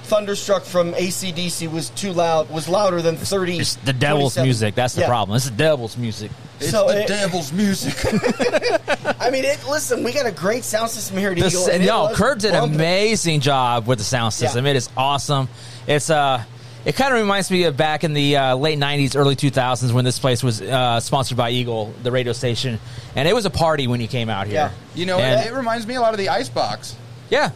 Thunderstruck 0.08 0.64
from 0.64 0.92
ACDC 0.94 1.70
was 1.70 1.90
too 1.90 2.12
loud, 2.12 2.48
was 2.50 2.68
louder 2.68 3.00
than 3.02 3.16
30. 3.16 3.58
It's 3.58 3.76
the 3.76 3.92
devil's 3.92 4.36
music. 4.38 4.74
That's 4.74 4.94
the 4.94 5.02
Yeah. 5.02 5.06
problem. 5.08 5.36
It's 5.36 5.44
the 5.44 5.56
devil's 5.56 5.96
music. 5.96 6.30
It's 6.60 6.70
So 6.70 6.88
the 6.88 7.02
it- 7.02 7.08
devil's 7.08 7.52
music. 7.52 7.94
I 9.20 9.30
mean, 9.30 9.44
it, 9.44 9.58
listen, 9.68 10.02
we 10.02 10.12
got 10.12 10.26
a 10.26 10.32
great 10.32 10.64
sound 10.64 10.90
system 10.90 11.16
here 11.18 11.30
at 11.30 11.36
The, 11.38 11.46
Eagle. 11.46 11.62
s- 11.62 11.68
and 11.68 11.84
no, 11.86 12.10
Kurt 12.14 12.40
did 12.40 12.54
an 12.54 12.64
amazing 12.64 13.40
job 13.40 13.86
with 13.86 13.98
the 13.98 14.04
sound 14.04 14.32
system. 14.32 14.64
Yeah. 14.64 14.72
It 14.72 14.76
is 14.76 14.88
awesome. 14.96 15.48
It's 15.86 16.10
uh, 16.10 16.42
it 16.84 16.96
kind 16.96 17.12
of 17.12 17.20
reminds 17.20 17.50
me 17.50 17.64
of 17.64 17.76
back 17.76 18.02
in 18.04 18.12
the 18.14 18.36
uh, 18.36 18.54
late 18.56 18.78
'90s, 18.78 19.14
early 19.16 19.36
2000s 19.36 19.92
when 19.92 20.04
this 20.04 20.18
place 20.18 20.42
was 20.42 20.62
uh, 20.62 21.00
sponsored 21.00 21.36
by 21.36 21.50
Eagle, 21.50 21.92
the 22.02 22.10
radio 22.10 22.32
station, 22.32 22.80
and 23.14 23.28
it 23.28 23.34
was 23.34 23.44
a 23.46 23.50
party 23.50 23.86
when 23.86 24.00
you 24.00 24.08
came 24.08 24.28
out 24.30 24.46
here. 24.46 24.54
Yeah. 24.54 24.70
You 24.94 25.06
know, 25.06 25.18
And- 25.18 25.44
it, 25.46 25.52
it 25.52 25.54
reminds 25.54 25.86
me 25.86 25.94
a 25.96 26.00
lot 26.00 26.12
of 26.14 26.18
the 26.18 26.28
Icebox. 26.30 26.96
yeah. 27.30 27.50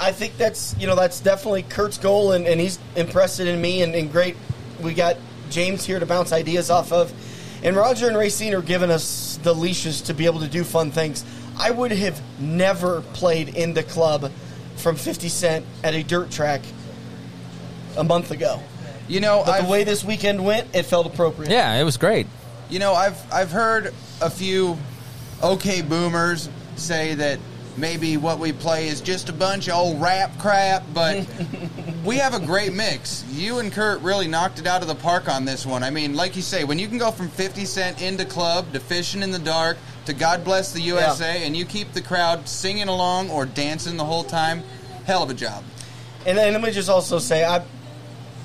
I 0.00 0.12
think 0.12 0.36
that's 0.36 0.76
you 0.78 0.86
know 0.86 0.94
that's 0.94 1.20
definitely 1.20 1.62
Kurt's 1.62 1.98
goal, 1.98 2.32
and, 2.32 2.46
and 2.46 2.60
he's 2.60 2.78
impressed 2.96 3.40
it 3.40 3.48
in 3.48 3.60
me, 3.60 3.82
and, 3.82 3.94
and 3.94 4.10
great. 4.10 4.36
We 4.80 4.94
got 4.94 5.16
James 5.50 5.84
here 5.84 5.98
to 5.98 6.06
bounce 6.06 6.32
ideas 6.32 6.70
off 6.70 6.92
of, 6.92 7.12
and 7.64 7.76
Roger 7.76 8.08
and 8.08 8.16
Racine 8.16 8.54
are 8.54 8.62
giving 8.62 8.90
us 8.90 9.38
the 9.42 9.54
leashes 9.54 10.02
to 10.02 10.14
be 10.14 10.26
able 10.26 10.40
to 10.40 10.48
do 10.48 10.64
fun 10.64 10.90
things. 10.90 11.24
I 11.58 11.70
would 11.70 11.90
have 11.90 12.20
never 12.40 13.00
played 13.14 13.48
in 13.48 13.74
the 13.74 13.82
club 13.82 14.30
from 14.76 14.94
50 14.94 15.28
Cent 15.28 15.66
at 15.82 15.94
a 15.94 16.04
dirt 16.04 16.30
track 16.30 16.60
a 17.96 18.04
month 18.04 18.30
ago, 18.30 18.62
You 19.08 19.18
know, 19.18 19.42
but 19.44 19.52
I've, 19.52 19.64
the 19.64 19.70
way 19.70 19.82
this 19.82 20.04
weekend 20.04 20.44
went, 20.44 20.74
it 20.74 20.84
felt 20.84 21.06
appropriate. 21.06 21.50
Yeah, 21.50 21.74
it 21.74 21.82
was 21.82 21.96
great. 21.96 22.28
You 22.70 22.78
know, 22.78 22.94
I've 22.94 23.32
I've 23.32 23.50
heard 23.50 23.92
a 24.20 24.30
few 24.30 24.78
okay 25.42 25.82
boomers 25.82 26.48
say 26.76 27.14
that 27.14 27.40
maybe 27.78 28.16
what 28.16 28.38
we 28.38 28.52
play 28.52 28.88
is 28.88 29.00
just 29.00 29.28
a 29.28 29.32
bunch 29.32 29.68
of 29.68 29.74
old 29.74 30.00
rap 30.00 30.36
crap, 30.38 30.82
but 30.92 31.26
we 32.04 32.16
have 32.16 32.34
a 32.34 32.40
great 32.40 32.72
mix. 32.72 33.24
You 33.30 33.58
and 33.58 33.72
Kurt 33.72 34.00
really 34.00 34.28
knocked 34.28 34.58
it 34.58 34.66
out 34.66 34.82
of 34.82 34.88
the 34.88 34.94
park 34.94 35.28
on 35.28 35.44
this 35.44 35.64
one. 35.64 35.82
I 35.82 35.90
mean, 35.90 36.14
like 36.14 36.36
you 36.36 36.42
say, 36.42 36.64
when 36.64 36.78
you 36.78 36.88
can 36.88 36.98
go 36.98 37.10
from 37.10 37.28
50 37.28 37.64
Cent 37.64 38.02
into 38.02 38.24
club 38.24 38.72
to 38.72 38.80
fishing 38.80 39.22
in 39.22 39.30
the 39.30 39.38
dark 39.38 39.76
to 40.06 40.12
God 40.12 40.44
bless 40.44 40.72
the 40.72 40.80
USA 40.80 41.44
and 41.44 41.56
you 41.56 41.64
keep 41.64 41.92
the 41.92 42.02
crowd 42.02 42.48
singing 42.48 42.88
along 42.88 43.30
or 43.30 43.46
dancing 43.46 43.96
the 43.96 44.04
whole 44.04 44.24
time, 44.24 44.62
hell 45.04 45.22
of 45.22 45.30
a 45.30 45.34
job. 45.34 45.62
And 46.26 46.36
then 46.36 46.52
let 46.52 46.62
me 46.62 46.70
just 46.70 46.88
also 46.88 47.18
say, 47.18 47.44
I 47.44 47.62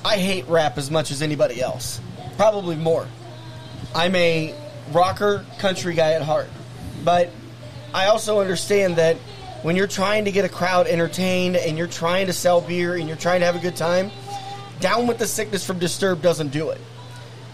I 0.05 0.17
hate 0.17 0.45
rap 0.47 0.77
as 0.77 0.91
much 0.91 1.11
as 1.11 1.21
anybody 1.21 1.61
else, 1.61 2.01
probably 2.35 2.75
more. 2.75 3.07
I'm 3.95 4.15
a 4.15 4.53
rocker 4.91 5.45
country 5.59 5.93
guy 5.93 6.11
at 6.13 6.21
heart, 6.21 6.49
but 7.05 7.29
I 7.93 8.07
also 8.07 8.39
understand 8.39 8.95
that 8.97 9.17
when 9.61 9.75
you're 9.75 9.87
trying 9.87 10.25
to 10.25 10.31
get 10.31 10.45
a 10.45 10.49
crowd 10.49 10.87
entertained 10.87 11.55
and 11.55 11.77
you're 11.77 11.87
trying 11.87 12.27
to 12.27 12.33
sell 12.33 12.59
beer 12.61 12.95
and 12.95 13.07
you're 13.07 13.17
trying 13.17 13.39
to 13.41 13.45
have 13.45 13.55
a 13.55 13.59
good 13.59 13.75
time, 13.75 14.11
Down 14.79 15.07
with 15.07 15.19
the 15.19 15.27
Sickness 15.27 15.65
from 15.65 15.79
Disturbed 15.79 16.21
doesn't 16.21 16.49
do 16.49 16.69
it. 16.71 16.81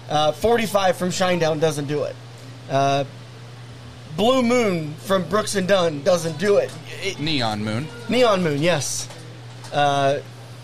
Uh, 0.10 0.32
45 0.32 0.98
from 0.98 1.10
Shinedown 1.10 1.60
doesn't 1.60 1.86
do 1.88 2.04
it. 2.06 2.16
Uh, 2.70 3.04
Blue 4.18 4.42
Moon 4.42 4.94
from 4.96 5.28
Brooks 5.30 5.56
and 5.56 5.68
Dunn 5.68 6.02
doesn't 6.04 6.40
do 6.40 6.58
it. 6.58 6.72
It- 7.04 7.20
Neon 7.20 7.64
Moon. 7.64 7.88
Neon 8.10 8.44
Moon, 8.44 8.62
yes. 8.62 9.08
Uh, 9.72 10.20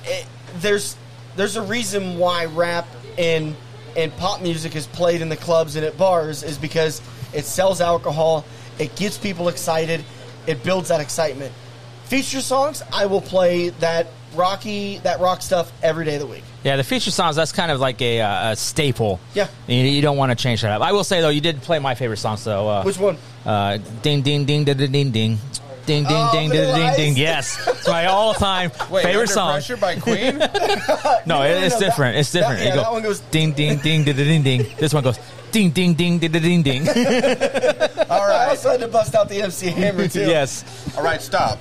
it, 0.06 0.26
there's 0.58 0.98
there's 1.36 1.58
a 1.58 1.62
reason 1.62 2.18
why 2.18 2.46
rap 2.46 2.88
and 3.18 3.56
and 3.96 4.16
pop 4.18 4.42
music 4.42 4.76
is 4.76 4.88
played 4.88 5.22
in 5.22 5.30
the 5.30 5.38
clubs 5.38 5.76
and 5.76 5.86
at 5.86 5.98
bars 5.98 6.44
is 6.44 6.58
because 6.58 7.02
it 7.34 7.46
sells 7.46 7.82
alcohol, 7.82 8.44
it 8.80 8.96
gets 8.96 9.18
people 9.18 9.48
excited, 9.50 10.04
it 10.48 10.64
builds 10.64 10.90
that 10.90 11.02
excitement. 11.02 11.54
Feature 12.06 12.42
songs, 12.42 12.84
I 12.94 13.08
will 13.08 13.22
play 13.22 13.70
that 13.70 14.08
rocky 14.36 14.98
that 15.00 15.20
rock 15.22 15.42
stuff 15.42 15.72
every 15.82 16.04
day 16.06 16.16
of 16.16 16.22
the 16.22 16.28
week. 16.28 16.44
Yeah, 16.64 16.76
the 16.76 16.84
feature 16.84 17.10
songs, 17.12 17.36
that's 17.36 17.52
kind 17.52 17.72
of 17.72 17.80
like 17.80 18.02
a, 18.02 18.22
uh, 18.22 18.52
a 18.52 18.56
staple. 18.56 19.20
Yeah. 19.34 19.48
You, 19.68 19.78
you 19.78 20.02
don't 20.02 20.18
want 20.18 20.32
to 20.32 20.36
change 20.36 20.62
that 20.62 20.72
up. 20.72 20.82
I 20.82 20.92
will 20.92 21.04
say, 21.04 21.22
though, 21.22 21.30
you 21.30 21.42
did 21.42 21.62
play 21.62 21.80
my 21.80 21.96
favorite 21.96 22.18
songs, 22.18 22.44
though. 22.44 22.68
Uh, 22.68 22.84
Which 22.84 22.98
one? 23.00 23.18
Uh, 23.46 23.78
ding, 24.02 24.22
ding, 24.22 24.46
ding, 24.46 24.66
ding, 24.66 24.76
ding, 24.78 24.92
ding, 24.92 25.12
ding. 25.12 25.38
Ding, 25.86 26.04
ding, 26.04 26.12
Oh, 26.12 26.30
ding, 26.34 26.50
ding, 26.50 26.74
ding, 26.76 26.96
ding. 26.96 27.16
Yes. 27.16 27.60
It's 27.68 27.88
my 27.88 28.08
all 28.08 28.34
time 28.34 28.72
Wait, 28.90 29.04
favorite 29.04 29.30
song. 29.30 29.52
Pressure 29.54 29.78
by 29.78 29.96
Queen? 30.00 30.40
No, 30.40 30.48
no, 30.48 30.48
it- 30.48 31.26
no, 31.28 31.42
it's 31.44 31.76
that- 31.76 31.80
different. 31.80 32.18
it's 32.18 32.32
that- 32.32 32.40
different. 32.40 32.62
yeah, 32.64 32.70
It 32.70 32.76
go, 32.76 32.82
that 32.82 32.92
one 32.92 33.04
goes- 33.04 33.20
ding, 33.20 33.52
ding, 33.52 33.78
ding, 33.78 34.04
ding, 34.04 34.16
ding, 34.16 34.44
ding, 34.44 34.44
ding. 34.64 34.76
This 34.80 34.94
one 34.96 35.04
goes 35.04 35.20
ding, 35.56 35.72
ding, 35.72 35.94
ding, 35.94 36.20
ding, 36.20 36.32
ding, 36.32 36.64
ding. 36.64 36.88
All 36.90 36.96
I 36.96 38.28
right. 38.28 38.50
also 38.50 38.72
had 38.72 38.82
to 38.82 38.90
bust 38.90 39.16
out 39.16 39.30
the 39.30 39.42
MC 39.42 39.68
Hammer 39.68 40.08
too. 40.10 40.20
yes. 40.20 40.66
All 40.98 41.04
right, 41.04 41.22
stop. 41.22 41.60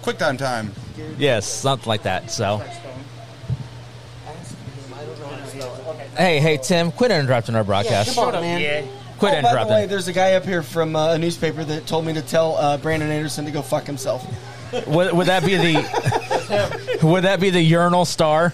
Quick 0.00 0.16
time 0.16 0.38
time. 0.38 0.72
Yes, 1.18 1.46
something 1.46 1.86
like 1.88 2.04
that. 2.04 2.30
So. 2.30 2.62
Hey, 6.16 6.38
hey, 6.40 6.56
Tim, 6.56 6.92
quit 6.92 7.10
interrupting 7.10 7.56
our 7.56 7.64
broadcast. 7.64 8.14
Come 8.14 8.34
on, 8.34 8.40
man. 8.40 8.88
Quit 9.18 9.32
oh, 9.34 9.42
by 9.42 9.50
the 9.50 9.56
way, 9.56 9.62
interrupting. 9.62 9.88
there's 9.88 10.08
a 10.08 10.12
guy 10.12 10.32
up 10.34 10.44
here 10.44 10.62
from 10.62 10.96
uh, 10.96 11.14
a 11.14 11.18
newspaper 11.18 11.62
that 11.64 11.86
told 11.86 12.06
me 12.06 12.14
to 12.14 12.22
tell 12.22 12.56
uh, 12.56 12.76
Brandon 12.78 13.10
Anderson 13.10 13.44
to 13.44 13.50
go 13.50 13.60
fuck 13.62 13.84
himself. 13.84 14.24
Would, 14.86 15.12
would 15.12 15.26
that 15.26 15.44
be 15.44 15.56
the 15.56 16.98
would 17.06 17.24
that 17.24 17.38
be 17.38 17.50
the 17.50 17.60
urinal 17.60 18.04
star? 18.04 18.52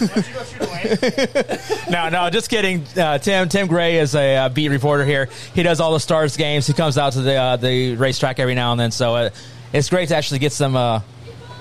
no, 1.90 2.08
no, 2.08 2.30
just 2.30 2.48
kidding. 2.48 2.84
Uh, 2.96 3.18
Tim 3.18 3.48
Tim 3.48 3.66
Gray 3.66 3.98
is 3.98 4.14
a 4.14 4.36
uh, 4.36 4.48
beat 4.48 4.68
reporter 4.68 5.04
here. 5.04 5.28
He 5.54 5.62
does 5.62 5.80
all 5.80 5.92
the 5.92 6.00
Stars 6.00 6.36
games. 6.36 6.66
He 6.66 6.72
comes 6.72 6.96
out 6.96 7.12
to 7.14 7.20
the 7.22 7.34
uh, 7.34 7.56
the 7.56 7.96
racetrack 7.96 8.38
every 8.38 8.54
now 8.54 8.72
and 8.72 8.80
then. 8.80 8.90
So 8.90 9.14
uh, 9.14 9.30
it's 9.72 9.90
great 9.90 10.08
to 10.08 10.16
actually 10.16 10.38
get 10.38 10.52
some 10.52 10.74
uh, 10.76 11.02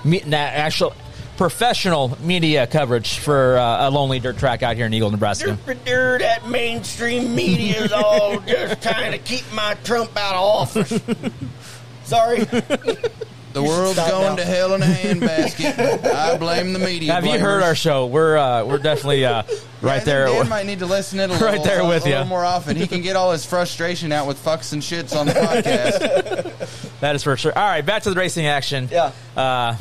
me- 0.05 0.21
actual 0.21 0.93
professional 1.37 2.17
media 2.21 2.67
coverage 2.67 3.17
for 3.19 3.57
uh, 3.57 3.87
a 3.87 3.89
lonely 3.89 4.19
dirt 4.19 4.37
track 4.37 4.63
out 4.63 4.75
here 4.75 4.85
in 4.85 4.93
Eagle, 4.93 5.11
Nebraska. 5.11 5.57
That 6.19 6.47
mainstream 6.47 7.35
media 7.35 7.83
is 7.83 7.91
all 7.91 8.39
just 8.47 8.81
trying 8.81 9.11
to 9.11 9.17
keep 9.19 9.43
my 9.53 9.75
Trump 9.83 10.15
out 10.17 10.35
of 10.35 10.41
office. 10.41 11.01
Sorry. 12.03 12.45
The 13.53 13.63
world's 13.63 13.97
going 13.97 14.09
now. 14.09 14.35
to 14.35 14.45
hell 14.45 14.73
in 14.75 14.83
a 14.83 14.85
handbasket. 14.85 16.05
I 16.13 16.37
blame 16.37 16.71
the 16.73 16.79
media. 16.79 17.13
Have 17.13 17.25
you 17.25 17.39
heard 17.39 17.63
our 17.63 17.73
show? 17.73 18.05
We're 18.05 18.37
uh, 18.37 18.63
we're 18.65 18.77
definitely 18.77 19.25
uh, 19.25 19.41
right 19.81 19.95
think 19.95 20.05
there. 20.05 20.27
Dan 20.27 20.49
might 20.49 20.65
need 20.67 20.79
to 20.79 20.85
listen 20.85 21.19
in 21.19 21.29
a 21.31 21.33
little, 21.33 21.47
Right 21.47 21.63
there 21.63 21.79
a- 21.81 21.87
with 21.87 22.05
a 22.05 22.09
ya. 22.09 22.15
little 22.17 22.27
more 22.29 22.45
often. 22.45 22.75
He 22.77 22.85
can 22.85 23.01
get 23.01 23.15
all 23.15 23.31
his 23.31 23.45
frustration 23.45 24.11
out 24.11 24.27
with 24.27 24.37
fucks 24.43 24.71
and 24.73 24.81
shits 24.83 25.15
on 25.19 25.25
the 25.25 25.33
podcast. 25.33 26.89
That 26.99 27.15
is 27.15 27.23
for 27.23 27.37
sure. 27.37 27.57
All 27.57 27.65
right, 27.65 27.85
back 27.85 28.03
to 28.03 28.09
the 28.09 28.15
racing 28.19 28.45
action. 28.45 28.89
Yeah. 28.91 29.13
Uh, 29.35 29.77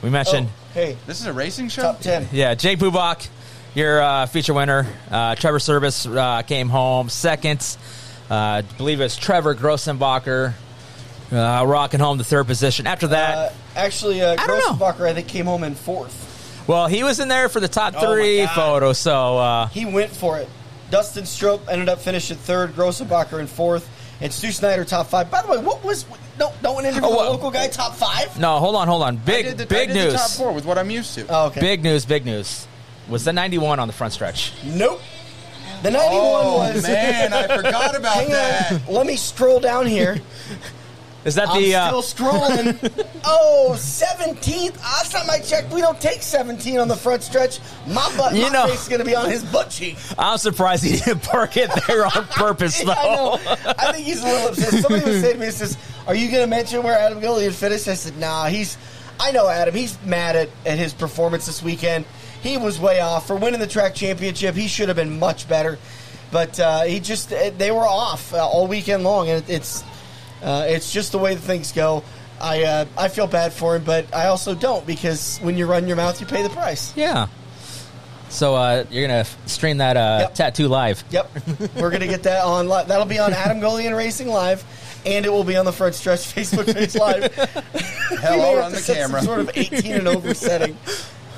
we 0.00 0.10
mentioned, 0.10 0.48
Oh, 0.48 0.72
hey, 0.74 0.96
This 1.08 1.20
is 1.20 1.26
a 1.26 1.32
racing 1.32 1.68
show. 1.70 1.82
top 1.82 2.00
ten. 2.00 2.28
yeah, 2.32 2.54
Jake 2.54 2.78
Bubak, 2.78 3.28
your 3.74 4.00
uh, 4.00 4.26
feature 4.26 4.54
winner. 4.54 4.86
Uh, 5.10 5.34
Trevor 5.34 5.58
Serbus 5.58 6.06
uh, 6.16 6.42
came 6.42 6.68
home 6.68 7.08
second. 7.08 7.76
Uh, 8.30 8.34
I 8.34 8.62
believe 8.78 9.00
it's 9.00 9.16
Trevor 9.16 9.54
Grossenbacher 9.56 10.54
uh, 11.32 11.64
rocking 11.66 12.00
home 12.00 12.18
the 12.18 12.24
third 12.24 12.46
position. 12.46 12.86
After 12.86 13.08
that, 13.08 13.36
Uh, 13.36 13.52
actually, 13.76 14.22
uh, 14.22 14.32
I 14.38 14.46
don't 14.46 14.58
know. 14.58 14.74
Grossenbacher, 14.86 15.08
I 15.08 15.14
think, 15.14 15.28
came 15.28 15.46
home 15.46 15.64
in 15.64 15.74
fourth. 15.74 16.64
well, 16.66 16.86
he 16.86 17.02
was 17.02 17.18
in 17.20 17.28
there 17.28 17.48
for 17.48 17.60
the 17.60 17.68
top 17.68 17.94
Oh 17.96 18.12
three 18.14 18.46
photo. 18.48 18.92
So 18.92 19.38
uh, 19.38 19.66
He 19.68 19.84
went 19.84 20.10
for 20.14 20.38
it. 20.38 20.48
Dustin 20.90 21.24
Strope 21.24 21.66
ended 21.70 21.88
up 21.88 22.00
finishing 22.00 22.36
third, 22.36 22.74
Grossenbacher 22.74 23.40
in 23.40 23.46
fourth, 23.46 23.88
and 24.20 24.30
Stu 24.32 24.52
Snyder 24.52 24.84
top 24.84 25.06
five. 25.06 25.30
By 25.30 25.40
the 25.42 25.48
way, 25.48 25.56
what 25.58 25.82
was 25.82 26.04
no 26.38 26.52
no 26.62 26.72
one 26.74 26.84
interviewed 26.84 27.04
Oh, 27.04 27.10
the 27.10 27.16
what- 27.16 27.30
local 27.30 27.50
guy 27.50 27.68
top 27.68 27.94
five? 27.96 28.38
no, 28.38 28.58
hold 28.58 28.76
on, 28.76 28.86
hold 28.88 29.02
on. 29.02 29.14
I 29.16 29.20
Big, 29.20 29.44
did 29.46 29.58
the, 29.58 29.66
big 29.66 29.90
I 29.90 29.92
did 29.92 30.04
news. 30.04 30.12
The 30.12 30.18
top 30.18 30.30
four 30.32 30.52
with 30.52 30.64
what 30.66 30.76
I'm 30.78 30.90
used 30.90 31.14
to. 31.14 31.26
Oh, 31.30 31.46
okay. 31.46 31.60
Big 31.60 31.82
news, 31.82 32.04
big 32.04 32.26
news. 32.26 32.66
Was 33.08 33.24
the 33.24 33.32
91 33.32 33.80
on 33.80 33.88
the 33.88 33.92
front 33.94 34.12
stretch? 34.12 34.52
Nope. 34.64 35.00
The 35.82 35.90
ninety 35.90 36.14
one 36.14 36.24
oh 36.46 36.58
was. 36.58 36.82
man, 36.84 37.32
I 37.32 37.48
forgot 37.56 37.96
about 37.96 38.14
Hang 38.18 38.28
that. 38.30 38.72
on. 38.86 38.94
Let 38.94 39.04
me 39.06 39.16
scroll 39.16 39.58
down 39.58 39.86
here. 39.86 40.20
Is 41.24 41.36
that 41.36 41.48
I'm 41.50 41.62
the 41.62 41.74
uh, 41.76 42.00
still 42.00 42.26
scrolling. 42.26 43.06
oh, 43.24 43.74
17th. 43.76 44.76
Last 44.80 45.12
time 45.12 45.30
I 45.30 45.38
checked, 45.38 45.72
we 45.72 45.80
don't 45.80 46.00
take 46.00 46.20
17 46.20 46.78
on 46.78 46.88
the 46.88 46.96
front 46.96 47.22
stretch. 47.22 47.60
My 47.86 48.12
butt, 48.16 48.34
You 48.34 48.42
my 48.42 48.48
know- 48.48 48.66
face 48.66 48.82
is 48.82 48.88
going 48.88 48.98
to 48.98 49.04
be 49.04 49.14
on 49.14 49.30
his 49.30 49.44
butt 49.44 49.70
cheek. 49.70 49.96
I'm 50.18 50.38
surprised 50.38 50.82
he 50.84 50.96
didn't 50.96 51.22
park 51.22 51.56
it 51.56 51.70
there 51.86 52.04
on 52.06 52.26
purpose, 52.30 52.80
though. 52.82 52.90
I 52.92 53.16
know. 53.16 53.38
I 53.78 53.92
think 53.92 54.04
he's 54.06 54.20
a 54.22 54.26
little 54.26 54.48
upset. 54.48 54.70
Somebody 54.82 55.04
was 55.10 55.20
saying 55.20 55.34
to 55.34 55.40
me, 55.40 55.50
says, 55.50 55.78
"Are 56.08 56.14
you 56.14 56.28
going 56.30 56.42
to 56.42 56.48
mention 56.48 56.82
where 56.82 56.98
Adam 56.98 57.20
Gillian 57.20 57.52
finished?" 57.52 57.86
I 57.86 57.94
said, 57.94 58.16
"Nah, 58.18 58.46
he's. 58.46 58.76
I 59.20 59.30
know 59.30 59.46
Adam. 59.48 59.74
He's 59.74 59.96
mad 60.04 60.34
at, 60.34 60.48
at 60.66 60.78
his 60.78 60.92
performance 60.92 61.46
this 61.46 61.62
weekend. 61.62 62.04
He 62.42 62.56
was 62.56 62.80
way 62.80 62.98
off 62.98 63.28
for 63.28 63.36
winning 63.36 63.60
the 63.60 63.68
track 63.68 63.94
championship. 63.94 64.56
He 64.56 64.66
should 64.66 64.88
have 64.88 64.96
been 64.96 65.20
much 65.20 65.48
better, 65.48 65.78
but 66.32 66.58
uh, 66.58 66.82
he 66.82 66.98
just 66.98 67.30
they 67.30 67.70
were 67.70 67.86
off 67.86 68.34
uh, 68.34 68.44
all 68.44 68.66
weekend 68.66 69.04
long, 69.04 69.28
and 69.28 69.48
it's 69.48 69.84
uh, 70.42 70.64
it's 70.68 70.92
just 70.92 71.12
the 71.12 71.18
way 71.18 71.34
that 71.34 71.40
things 71.40 71.72
go." 71.72 72.02
I, 72.40 72.64
uh, 72.64 72.84
I 72.98 73.06
feel 73.08 73.28
bad 73.28 73.52
for 73.52 73.76
him, 73.76 73.84
but 73.84 74.12
I 74.12 74.26
also 74.26 74.54
don't 74.56 74.84
because 74.84 75.38
when 75.42 75.56
you 75.56 75.66
run 75.66 75.86
your 75.86 75.96
mouth, 75.96 76.20
you 76.20 76.26
pay 76.26 76.42
the 76.42 76.48
price. 76.48 76.92
Yeah. 76.96 77.28
So 78.30 78.56
uh, 78.56 78.84
you're 78.90 79.06
gonna 79.06 79.26
stream 79.46 79.76
that 79.78 79.96
uh, 79.96 80.18
Yep. 80.22 80.34
tattoo 80.34 80.66
live. 80.68 81.04
Yep, 81.10 81.30
we're 81.76 81.90
gonna 81.90 82.06
get 82.08 82.22
that 82.24 82.42
on. 82.44 82.68
Li- 82.68 82.82
that'll 82.88 83.04
be 83.06 83.18
on 83.18 83.32
Adam 83.32 83.60
Golian 83.60 83.96
Racing 83.96 84.26
Live, 84.28 84.64
and 85.06 85.24
it 85.26 85.28
will 85.30 85.44
be 85.44 85.54
on 85.56 85.66
the 85.66 85.72
Front 85.72 85.94
Stretch 85.94 86.20
Facebook 86.34 86.72
page 86.74 86.94
live. 86.96 87.32
Hell, 87.34 88.36
You 88.36 88.38
may 88.42 88.50
I'll 88.50 88.56
run 88.56 88.72
the 88.72 88.78
set 88.78 88.96
some 89.02 89.10
camera. 89.12 89.22
Sort 89.22 89.40
of 89.40 89.50
18 89.54 89.92
and 89.92 90.08
over 90.08 90.32
setting. 90.34 90.76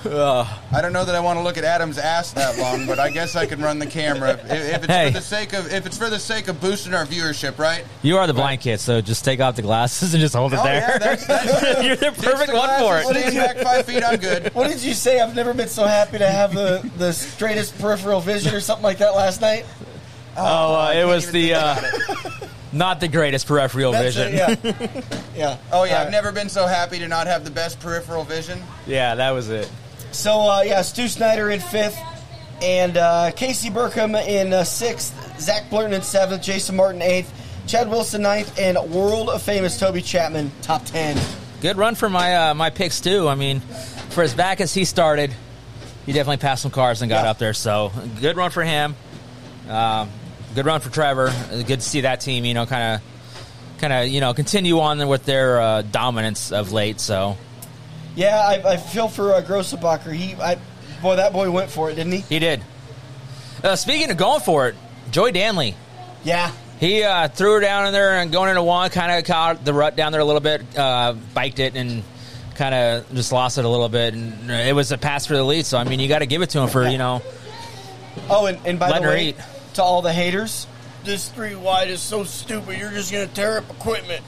I 0.06 0.80
don't 0.82 0.92
know 0.92 1.04
that 1.04 1.14
I 1.14 1.20
want 1.20 1.38
to 1.38 1.42
look 1.42 1.56
at 1.56 1.64
Adam's 1.64 1.98
ass 1.98 2.32
that 2.32 2.58
long, 2.58 2.86
but 2.86 2.98
I 2.98 3.10
guess 3.10 3.36
I 3.36 3.46
can 3.46 3.60
run 3.62 3.78
the 3.78 3.86
camera 3.86 4.30
if, 4.32 4.44
if 4.44 4.84
it's 4.84 4.86
Hey. 4.86 5.06
for 5.08 5.18
the 5.18 5.24
sake 5.24 5.52
of 5.52 5.72
if 5.72 5.86
it's 5.86 5.96
for 5.98 6.10
the 6.10 6.18
sake 6.18 6.48
of 6.48 6.60
boosting 6.60 6.94
our 6.94 7.06
viewership, 7.06 7.58
right? 7.58 7.84
You 8.02 8.18
are 8.18 8.26
the 8.26 8.34
blind 8.34 8.60
kid, 8.60 8.80
so 8.80 9.00
just 9.00 9.24
take 9.24 9.40
off 9.40 9.56
the 9.56 9.62
glasses 9.62 10.14
and 10.14 10.20
just 10.20 10.34
hold 10.34 10.52
it 10.52 10.58
Oh 10.60 10.64
there. 10.64 10.74
yeah, 10.80 10.98
that's, 10.98 11.26
that's 11.28 11.82
you're 11.84 11.96
the 11.96 12.10
Ditch 12.10 12.14
perfect 12.22 12.50
the 12.50 12.56
one 12.56 12.68
for 12.70 13.02
glasses, 13.02 13.16
it. 13.16 13.30
Stand 13.32 13.56
back 13.56 13.64
five 13.64 13.86
feet. 13.86 14.02
I'm 14.04 14.16
good. 14.18 14.52
What 14.54 14.68
did 14.68 14.82
you 14.82 14.94
say? 14.94 15.20
I've 15.20 15.34
never 15.34 15.54
been 15.54 15.68
so 15.68 15.84
happy 15.86 16.18
to 16.18 16.26
have 16.28 16.54
the, 16.54 16.88
the 16.98 17.12
straightest 17.12 17.78
peripheral 17.78 18.20
vision 18.20 18.54
or 18.54 18.60
something 18.60 18.84
like 18.84 18.98
that 18.98 19.14
last 19.14 19.40
night. 19.40 19.64
Oh, 20.36 20.74
uh, 20.88 20.92
it 20.92 21.04
was 21.04 21.28
even 21.34 21.40
the 21.40 21.54
uh, 21.54 21.80
not 22.72 22.98
the 23.00 23.06
greatest 23.08 23.46
peripheral 23.46 23.92
That's 23.92 24.16
vision. 24.16 24.34
it, 24.34 24.58
yeah. 24.64 25.02
yeah. 25.36 25.56
Oh 25.72 25.84
yeah, 25.84 26.00
Uh, 26.00 26.04
I've 26.04 26.10
never 26.10 26.32
been 26.32 26.48
so 26.48 26.66
happy 26.66 26.98
to 26.98 27.06
not 27.08 27.26
have 27.28 27.44
the 27.44 27.50
best 27.52 27.78
peripheral 27.80 28.24
vision. 28.24 28.60
Yeah, 28.86 29.14
that 29.14 29.30
was 29.30 29.48
it. 29.48 29.70
So, 30.14 30.40
uh, 30.40 30.62
yeah, 30.62 30.82
Stu 30.82 31.08
Snyder 31.08 31.50
in 31.50 31.60
fifth, 31.60 31.98
and 32.62 32.96
uh, 32.96 33.30
Casey 33.32 33.68
Burkham 33.68 34.14
in 34.26 34.52
uh, 34.52 34.64
sixth, 34.64 35.40
Zach 35.40 35.68
Blurton 35.70 35.92
in 35.92 36.02
seventh, 36.02 36.42
Jason 36.42 36.76
Martin 36.76 37.02
eighth, 37.02 37.32
Chad 37.66 37.88
Wilson 37.90 38.22
ninth, 38.22 38.58
and 38.58 38.78
world 38.90 39.30
famous 39.42 39.78
Toby 39.78 40.02
Chapman 40.02 40.52
top 40.62 40.84
ten. 40.84 41.20
Good 41.60 41.76
run 41.76 41.94
for 41.94 42.08
my 42.08 42.36
uh, 42.50 42.54
my 42.54 42.70
picks 42.70 43.00
too. 43.00 43.26
I 43.28 43.34
mean, 43.34 43.60
for 44.10 44.22
as 44.22 44.34
back 44.34 44.60
as 44.60 44.72
he 44.72 44.84
started, 44.84 45.34
he 46.06 46.12
definitely 46.12 46.36
passed 46.38 46.62
some 46.62 46.70
cars 46.70 47.02
and 47.02 47.08
got 47.08 47.24
Yeah. 47.24 47.30
up 47.30 47.38
there. 47.38 47.54
So 47.54 47.90
good 48.20 48.36
run 48.36 48.50
for 48.50 48.62
him. 48.62 48.94
Um, 49.68 50.10
good 50.54 50.66
run 50.66 50.80
for 50.80 50.90
Trevor. 50.90 51.32
Good 51.50 51.80
to 51.80 51.80
see 51.80 52.02
that 52.02 52.20
team. 52.20 52.44
You 52.44 52.52
know, 52.54 52.66
kind 52.66 52.94
of, 52.96 53.78
kind 53.80 53.92
of, 53.92 54.08
you 54.08 54.20
know, 54.20 54.34
continue 54.34 54.78
on 54.80 55.06
with 55.08 55.24
their 55.24 55.60
uh, 55.60 55.82
dominance 55.82 56.52
of 56.52 56.70
late. 56.72 57.00
So 57.00 57.36
Yeah, 58.14 58.38
I, 58.38 58.62
I 58.72 58.76
feel 58.76 59.08
for 59.08 59.34
uh, 59.34 59.42
Grossenbacher. 59.42 60.12
He, 60.14 60.34
I, 60.34 60.56
boy, 61.02 61.16
that 61.16 61.32
boy 61.32 61.50
went 61.50 61.70
for 61.70 61.90
it, 61.90 61.94
didn't 61.96 62.12
he? 62.12 62.20
he 62.20 62.38
did. 62.38 62.62
Uh, 63.62 63.76
speaking 63.76 64.10
of 64.10 64.16
going 64.16 64.40
for 64.40 64.68
it, 64.68 64.74
Joy 65.10 65.30
Danley. 65.32 65.74
Yeah. 66.22 66.52
He 66.80 67.02
uh, 67.02 67.28
threw 67.28 67.54
her 67.54 67.60
down 67.60 67.86
in 67.86 67.92
there 67.92 68.18
and 68.18 68.30
going 68.30 68.50
into 68.50 68.62
one, 68.62 68.90
kind 68.90 69.12
of 69.12 69.24
caught 69.24 69.64
the 69.64 69.72
rut 69.72 69.96
down 69.96 70.12
there 70.12 70.20
a 70.20 70.24
little 70.24 70.40
bit, 70.40 70.62
uh, 70.78 71.14
biked 71.32 71.58
it, 71.60 71.76
and 71.76 72.02
kind 72.56 72.74
of 72.74 73.12
just 73.14 73.32
lost 73.32 73.58
it 73.58 73.64
a 73.64 73.68
little 73.68 73.88
bit. 73.88 74.12
And 74.14 74.50
it 74.50 74.74
was 74.74 74.92
a 74.92 74.98
pass 74.98 75.26
for 75.26 75.34
the 75.34 75.42
lead. 75.44 75.66
So 75.66 75.78
I 75.78 75.84
mean, 75.84 75.98
you 76.00 76.08
got 76.08 76.18
to 76.20 76.26
give 76.26 76.42
it 76.42 76.50
to 76.50 76.60
him 76.60 76.68
for 76.68 76.86
you 76.86 76.98
know. 76.98 77.22
Oh, 78.28 78.46
and, 78.46 78.58
and 78.66 78.78
by 78.78 78.88
Letting 78.88 79.02
the 79.04 79.08
her 79.08 79.14
way, 79.16 79.28
eat. 79.30 79.36
to 79.74 79.82
all 79.82 80.02
the 80.02 80.12
haters, 80.12 80.66
this 81.04 81.28
three 81.30 81.54
wide 81.56 81.88
is 81.88 82.00
so 82.00 82.22
stupid. 82.24 82.78
You're 82.78 82.90
just 82.90 83.10
going 83.10 83.26
to 83.28 83.34
tear 83.34 83.58
up 83.58 83.70
equipment. 83.70 84.22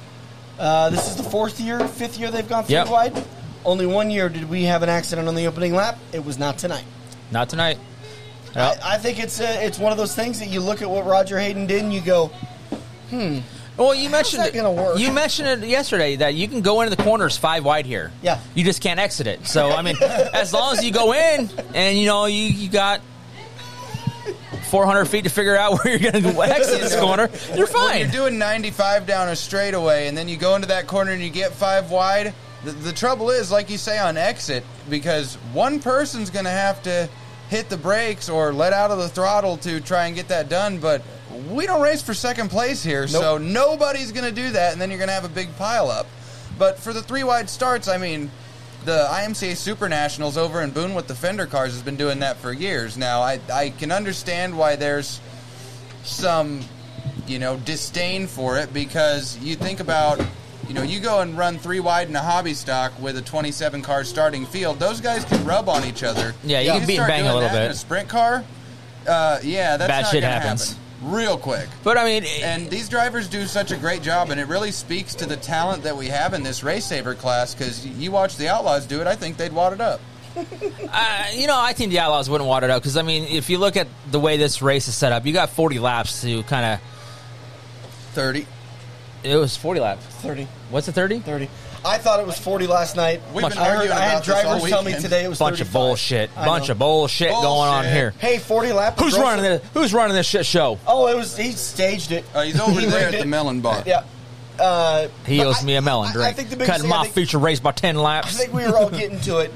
Uh, 0.58 0.90
this 0.90 1.08
is 1.08 1.16
the 1.16 1.22
fourth 1.22 1.60
year, 1.60 1.86
fifth 1.86 2.18
year 2.18 2.30
they've 2.30 2.48
gone 2.48 2.64
three 2.64 2.74
Yep. 2.74 2.88
wide. 2.88 3.24
Only 3.66 3.84
one 3.84 4.10
year 4.10 4.28
did 4.28 4.48
we 4.48 4.62
have 4.62 4.82
an 4.84 4.88
accident 4.88 5.26
on 5.26 5.34
the 5.34 5.46
opening 5.46 5.74
lap. 5.74 5.98
It 6.12 6.24
was 6.24 6.38
not 6.38 6.56
tonight. 6.56 6.84
Not 7.32 7.48
tonight. 7.50 7.78
Yep. 8.54 8.78
I, 8.82 8.94
I 8.94 8.98
think 8.98 9.18
it's 9.18 9.40
uh 9.40 9.58
it's 9.60 9.78
one 9.78 9.90
of 9.92 9.98
those 9.98 10.14
things 10.14 10.38
that 10.38 10.46
you 10.48 10.60
look 10.60 10.80
at 10.82 10.88
what 10.88 11.04
Roger 11.04 11.38
Hayden 11.38 11.66
did 11.66 11.82
and 11.82 11.92
you 11.92 12.00
go, 12.00 12.28
hmm. 13.10 13.40
Well, 13.76 13.94
you 13.94 14.08
mentioned 14.08 14.42
that 14.42 14.54
it. 14.54 14.54
gonna 14.54 14.72
work? 14.72 14.98
You 14.98 15.12
mentioned 15.12 15.64
it 15.64 15.68
yesterday 15.68 16.16
that 16.16 16.34
you 16.34 16.48
can 16.48 16.62
go 16.62 16.80
into 16.80 16.94
the 16.96 17.02
corners 17.02 17.36
five 17.36 17.64
wide 17.64 17.84
here. 17.86 18.12
Yeah. 18.22 18.38
You 18.54 18.64
just 18.64 18.80
can't 18.80 19.00
exit 19.00 19.26
it. 19.26 19.46
So 19.46 19.70
I 19.70 19.82
mean, 19.82 19.96
as 20.02 20.52
long 20.54 20.72
as 20.78 20.84
you 20.84 20.92
go 20.92 21.12
in 21.12 21.50
and 21.74 21.98
you 21.98 22.06
know 22.06 22.26
you 22.26 22.44
you 22.44 22.70
got. 22.70 23.00
400 24.70 25.04
feet 25.04 25.22
to 25.22 25.30
figure 25.30 25.56
out 25.56 25.78
where 25.84 25.96
you're 25.96 26.10
going 26.10 26.24
to 26.24 26.42
exit 26.42 26.80
this 26.80 26.96
corner. 26.98 27.30
You're 27.54 27.66
When 27.68 27.72
fine. 27.72 28.00
you're 28.00 28.10
doing 28.10 28.36
95 28.36 29.06
down 29.06 29.28
a 29.28 29.36
straightaway, 29.36 30.08
and 30.08 30.18
then 30.18 30.28
you 30.28 30.36
go 30.36 30.56
into 30.56 30.66
that 30.68 30.88
corner 30.88 31.12
and 31.12 31.22
you 31.22 31.30
get 31.30 31.52
five 31.52 31.92
wide. 31.92 32.34
The, 32.66 32.72
the 32.72 32.92
trouble 32.92 33.30
is, 33.30 33.52
like 33.52 33.70
you 33.70 33.78
say 33.78 33.96
on 33.96 34.16
exit, 34.16 34.64
because 34.90 35.36
one 35.52 35.78
person's 35.78 36.30
going 36.30 36.46
to 36.46 36.50
have 36.50 36.82
to 36.82 37.08
hit 37.48 37.68
the 37.68 37.76
brakes 37.76 38.28
or 38.28 38.52
let 38.52 38.72
out 38.72 38.90
of 38.90 38.98
the 38.98 39.08
throttle 39.08 39.56
to 39.58 39.80
try 39.80 40.06
and 40.06 40.16
get 40.16 40.26
that 40.28 40.48
done. 40.48 40.78
But 40.78 41.02
we 41.48 41.64
don't 41.64 41.80
race 41.80 42.02
for 42.02 42.12
second 42.12 42.50
place 42.50 42.82
here, 42.82 43.06
so 43.06 43.38
nobody's 43.38 44.10
going 44.10 44.24
to 44.24 44.34
do 44.34 44.50
that, 44.50 44.72
and 44.72 44.80
then 44.80 44.90
you're 44.90 44.98
going 44.98 45.06
to 45.06 45.14
have 45.14 45.24
a 45.24 45.28
big 45.28 45.56
pile 45.56 45.88
up. 45.88 46.08
But 46.58 46.80
for 46.80 46.92
the 46.92 47.02
three 47.02 47.22
wide 47.22 47.48
starts, 47.48 47.86
I 47.86 47.98
mean, 47.98 48.32
the 48.84 49.06
IMCA 49.12 49.56
Super 49.56 49.88
Nationals 49.88 50.36
over 50.36 50.60
in 50.60 50.70
Boone 50.70 50.94
with 50.94 51.06
the 51.06 51.14
fender 51.14 51.46
cars 51.46 51.72
has 51.72 51.82
been 51.82 51.96
doing 51.96 52.18
that 52.18 52.36
for 52.38 52.52
years 52.52 52.96
now. 52.96 53.20
I, 53.20 53.38
I 53.52 53.70
can 53.70 53.92
understand 53.92 54.58
why 54.58 54.74
there's 54.74 55.20
some, 56.02 56.62
you 57.28 57.38
know, 57.38 57.58
disdain 57.58 58.26
for 58.26 58.58
it 58.58 58.74
because 58.74 59.38
you 59.38 59.54
think 59.54 59.78
about, 59.78 60.20
you 60.68 60.74
know, 60.74 60.82
you 60.82 61.00
go 61.00 61.20
and 61.20 61.36
run 61.36 61.58
three 61.58 61.80
wide 61.80 62.08
in 62.08 62.16
a 62.16 62.20
hobby 62.22 62.54
stock 62.54 62.92
with 63.00 63.16
a 63.16 63.22
27 63.22 63.82
car 63.82 64.04
starting 64.04 64.44
field. 64.46 64.78
Those 64.78 65.00
guys 65.00 65.24
can 65.24 65.44
rub 65.44 65.68
on 65.68 65.84
each 65.84 66.02
other. 66.02 66.34
Yeah, 66.44 66.60
you 66.60 66.72
can 66.72 66.86
beat 66.86 66.98
and 66.98 67.06
bang 67.06 67.22
a 67.26 67.34
little 67.34 67.40
that 67.48 67.54
In 67.54 67.62
bit. 67.62 67.70
a 67.70 67.74
sprint 67.74 68.08
car, 68.08 68.44
uh, 69.06 69.38
yeah, 69.42 69.76
that's 69.76 69.88
Bad 69.90 70.02
not 70.02 70.10
shit 70.10 70.22
happens. 70.24 70.70
happen 70.72 70.82
real 71.02 71.36
quick. 71.38 71.68
But 71.84 71.98
I 71.98 72.04
mean, 72.04 72.24
And 72.42 72.68
these 72.70 72.88
drivers 72.88 73.28
do 73.28 73.46
such 73.46 73.70
a 73.70 73.76
great 73.76 74.02
job, 74.02 74.30
and 74.30 74.40
it 74.40 74.48
really 74.48 74.72
speaks 74.72 75.14
to 75.16 75.26
the 75.26 75.36
talent 75.36 75.82
that 75.84 75.96
we 75.96 76.06
have 76.08 76.34
in 76.34 76.42
this 76.42 76.64
race 76.64 76.84
saver 76.86 77.14
class. 77.14 77.54
Because 77.54 77.86
you 77.86 78.10
watch 78.10 78.36
the 78.36 78.48
Outlaws 78.48 78.86
do 78.86 79.00
it, 79.00 79.06
I 79.06 79.14
think 79.14 79.36
they'd 79.36 79.52
wad 79.52 79.72
it 79.72 79.80
up. 79.80 80.00
Uh, 80.92 81.24
you 81.34 81.46
know, 81.46 81.58
I 81.58 81.72
think 81.72 81.90
the 81.90 81.98
Outlaws 81.98 82.30
wouldn't 82.30 82.48
want 82.48 82.64
it 82.64 82.70
up 82.70 82.80
because 82.82 82.96
I 82.96 83.02
mean, 83.02 83.24
if 83.24 83.50
you 83.50 83.58
look 83.58 83.76
at 83.76 83.88
the 84.10 84.20
way 84.20 84.36
this 84.36 84.62
race 84.62 84.86
is 84.88 84.94
set 84.94 85.12
up, 85.12 85.26
you 85.26 85.32
got 85.32 85.50
40 85.50 85.78
laps 85.78 86.20
to 86.22 86.42
kind 86.44 86.64
of 86.74 86.80
Thirty. 88.12 88.46
It 89.22 89.36
was 89.36 89.56
40 89.56 89.80
laps. 89.80 90.04
30, 90.06 90.46
What's 90.70 90.88
it 90.88 90.92
30? 90.92 91.20
30. 91.20 91.48
I 91.84 91.98
thought 91.98 92.18
it 92.18 92.26
was 92.26 92.36
40 92.38 92.66
last 92.66 92.96
night. 92.96 93.20
We've 93.32 93.42
been 93.48 93.56
I 93.56 93.64
heard 93.64 93.76
arguing 93.76 93.92
I 93.92 94.00
had 94.00 94.12
about 94.14 94.24
this 94.24 94.34
all 94.34 94.42
drivers 94.42 94.70
tell 94.70 94.82
me 94.82 94.86
weekend. 94.86 95.04
today 95.04 95.24
it 95.24 95.28
was 95.28 95.38
Bunch 95.38 95.60
of 95.60 95.68
35. 95.68 95.72
bullshit. 95.72 96.30
I 96.36 96.44
Bunch 96.44 96.68
know. 96.68 96.72
of 96.72 96.78
bullshit, 96.78 97.30
going 97.30 97.44
on 97.46 97.84
Bullshit. 97.84 97.92
here. 97.92 98.14
Hey, 98.18 98.38
40 98.38 98.72
lap. 98.72 98.98
Who's 98.98 99.14
Grosso- 99.14 99.22
running 99.28 99.42
this? 99.44 99.62
Who's 99.74 99.94
running 99.94 100.16
this 100.16 100.26
shit 100.26 100.44
show? 100.46 100.78
Oh, 100.86 101.06
it 101.06 101.14
was 101.16 101.36
he 101.36 101.52
staged 101.52 102.10
it. 102.10 102.24
Uh, 102.34 102.42
he's 102.42 102.58
over 102.58 102.72
He 102.80 102.86
there 102.86 103.04
rigged 103.04 103.14
at 103.14 103.18
the 103.20 103.26
it. 103.26 103.28
melon 103.28 103.60
bar. 103.60 103.82
Yeah. 103.86 104.02
Uh, 104.58 105.08
He 105.26 105.38
but 105.38 105.46
owes 105.48 105.62
I- 105.62 105.66
me 105.66 105.74
a 105.76 105.82
melon 105.82 106.08
I- 106.08 106.12
drink. 106.12 106.28
I 106.28 106.32
think 106.32 106.50
the 106.50 106.56
biggest 106.56 106.70
Cutting 106.70 106.82
thing, 106.82 106.90
my 106.90 106.96
I 106.98 107.02
think- 107.02 107.14
feature 107.14 107.38
race 107.38 107.60
by 107.60 107.70
10 107.72 107.96
laps. 107.96 108.26
I 108.26 108.30
laps. 108.30 108.36
think 108.38 108.52
we 108.52 108.66
were 108.66 108.76
all 108.76 108.90
getting 109.02 109.20
to 109.20 109.38
it. 109.38 109.52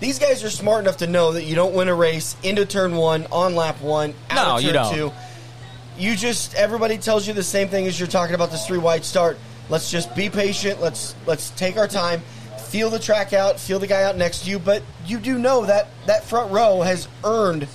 These 0.00 0.18
guys 0.18 0.42
are 0.44 0.50
smart 0.50 0.80
enough 0.82 0.98
to 0.98 1.06
know 1.06 1.32
that 1.32 1.44
you 1.44 1.54
don't 1.54 1.74
win 1.74 1.88
a 1.88 1.94
race 1.94 2.36
into 2.42 2.64
turn 2.64 2.94
one, 2.96 3.26
on 3.30 3.54
lap 3.54 3.80
one, 3.82 4.14
out 4.30 4.46
No, 4.48 4.56
of 4.56 4.62
you 4.62 4.72
don't. 4.72 4.94
two. 4.94 5.12
You 5.98 6.16
just 6.16 6.54
everybody 6.54 6.98
tells 6.98 7.26
you 7.26 7.34
the 7.34 7.42
same 7.44 7.68
thing 7.68 7.86
as 7.86 7.98
you're 8.00 8.08
talking 8.08 8.34
about 8.34 8.50
this 8.50 8.66
three 8.66 8.78
wide 8.78 9.04
start. 9.04 9.38
Let's 9.68 9.90
just 9.90 10.14
be 10.14 10.28
patient. 10.30 10.80
Let's 10.80 11.14
let's 11.26 11.50
take 11.50 11.76
our 11.76 11.88
time, 11.88 12.20
feel 12.68 12.90
the 12.90 12.98
track 12.98 13.32
out, 13.32 13.58
feel 13.58 13.78
the 13.78 13.86
guy 13.86 14.02
out 14.04 14.16
next 14.16 14.44
to 14.44 14.50
you. 14.50 14.58
But 14.58 14.82
you 15.06 15.18
do 15.18 15.38
know 15.38 15.64
that 15.66 15.88
that 16.06 16.24
front 16.24 16.52
row 16.52 16.82
has 16.82 17.08
earned 17.24 17.66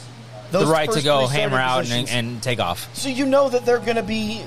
The 0.52 0.66
right 0.66 0.90
to 0.92 1.02
go 1.02 1.26
hammer 1.28 1.58
out 1.58 1.90
and, 1.90 2.10
and 2.10 2.44
take 2.44 2.60
off. 2.60 2.96
So 2.96 3.10
you 3.10 3.26
know 3.26 3.50
that 3.50 3.66
they're 3.66 3.80
going 3.80 3.96
to 3.98 4.04
be 4.04 4.44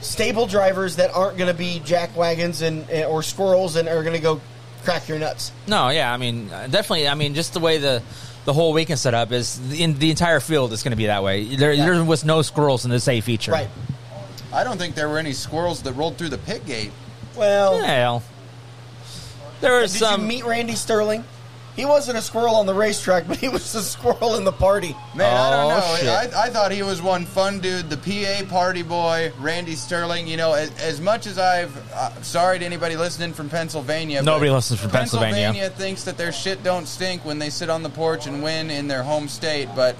stable 0.00 0.46
drivers 0.46 0.96
that 0.96 1.10
aren't 1.12 1.36
going 1.36 1.50
to 1.52 1.58
be 1.58 1.80
jack 1.84 2.16
wagons 2.16 2.62
and 2.62 2.88
eh, 2.90 3.04
or 3.04 3.22
squirrels 3.22 3.74
and 3.76 3.88
are 3.88 4.02
going 4.02 4.14
to 4.14 4.22
go 4.22 4.40
crack 4.84 5.08
your 5.08 5.18
nuts. 5.18 5.50
No, 5.66 5.88
yeah, 5.88 6.12
I 6.12 6.16
mean, 6.16 6.50
uh, 6.50 6.68
definitely. 6.68 7.08
I 7.08 7.14
mean, 7.14 7.34
just 7.34 7.52
the 7.52 7.60
way 7.60 7.78
the 7.78 8.02
the 8.44 8.52
whole 8.52 8.72
weekend 8.72 8.98
set 8.98 9.12
up 9.12 9.30
is 9.32 9.60
the, 9.68 9.82
in, 9.82 9.98
the 9.98 10.08
entire 10.10 10.40
field 10.40 10.72
is 10.72 10.82
going 10.82 10.92
to 10.92 10.96
be 10.96 11.06
that 11.06 11.22
way. 11.22 11.56
There, 11.56 11.72
Yeah. 11.72 11.84
there 11.84 12.04
was 12.04 12.24
no 12.24 12.40
squirrels 12.40 12.84
in 12.86 12.90
this 12.90 13.06
A 13.08 13.20
feature. 13.20 13.52
Right. 13.52 13.68
I 14.52 14.64
don't 14.64 14.78
think 14.78 14.94
there 14.94 15.08
were 15.08 15.18
any 15.18 15.32
squirrels 15.32 15.82
that 15.82 15.92
rolled 15.92 16.16
through 16.16 16.30
the 16.30 16.38
pit 16.38 16.64
gate. 16.66 16.90
Well, 17.36 17.74
Well, 17.80 18.22
there 19.60 19.80
was 19.80 19.92
did 19.92 19.98
some. 20.00 20.22
you 20.22 20.26
meet 20.28 20.44
Randy 20.44 20.74
Sterling? 20.74 21.24
He 21.76 21.84
wasn't 21.84 22.18
a 22.18 22.22
squirrel 22.22 22.56
on 22.56 22.66
the 22.66 22.74
racetrack, 22.74 23.26
but 23.28 23.36
he 23.36 23.48
was 23.48 23.72
a 23.76 23.82
squirrel 23.82 24.34
in 24.36 24.42
the 24.44 24.50
party. 24.52 24.96
Man, 25.14 25.32
I 25.32 25.50
don't 25.50 25.72
Oh, 25.72 26.04
know. 26.04 26.12
I, 26.12 26.46
I 26.46 26.50
thought 26.50 26.72
he 26.72 26.82
was 26.82 27.00
one 27.00 27.24
fun 27.24 27.60
dude. 27.60 27.88
The 27.88 27.96
PA 27.96 28.48
party 28.50 28.82
boy, 28.82 29.32
Randy 29.38 29.76
Sterling. 29.76 30.26
You 30.26 30.36
know, 30.38 30.54
as, 30.54 30.76
as 30.80 31.00
much 31.00 31.26
as 31.28 31.38
I've 31.38 31.76
uh, 31.92 32.20
sorry 32.22 32.58
to 32.58 32.64
anybody 32.64 32.96
listening 32.96 33.32
from 33.32 33.48
Pennsylvania. 33.48 34.22
Nobody 34.22 34.50
listens 34.50 34.80
from 34.80 34.90
Pennsylvania. 34.90 35.34
Pennsylvania 35.52 35.70
thinks 35.70 36.02
that 36.04 36.16
their 36.16 36.32
shit 36.32 36.64
don't 36.64 36.86
stink 36.86 37.24
when 37.24 37.38
they 37.38 37.50
sit 37.50 37.70
on 37.70 37.84
the 37.84 37.90
porch 37.90 38.26
and 38.26 38.42
win 38.42 38.70
in 38.70 38.88
their 38.88 39.04
home 39.04 39.28
state. 39.28 39.68
But 39.76 39.94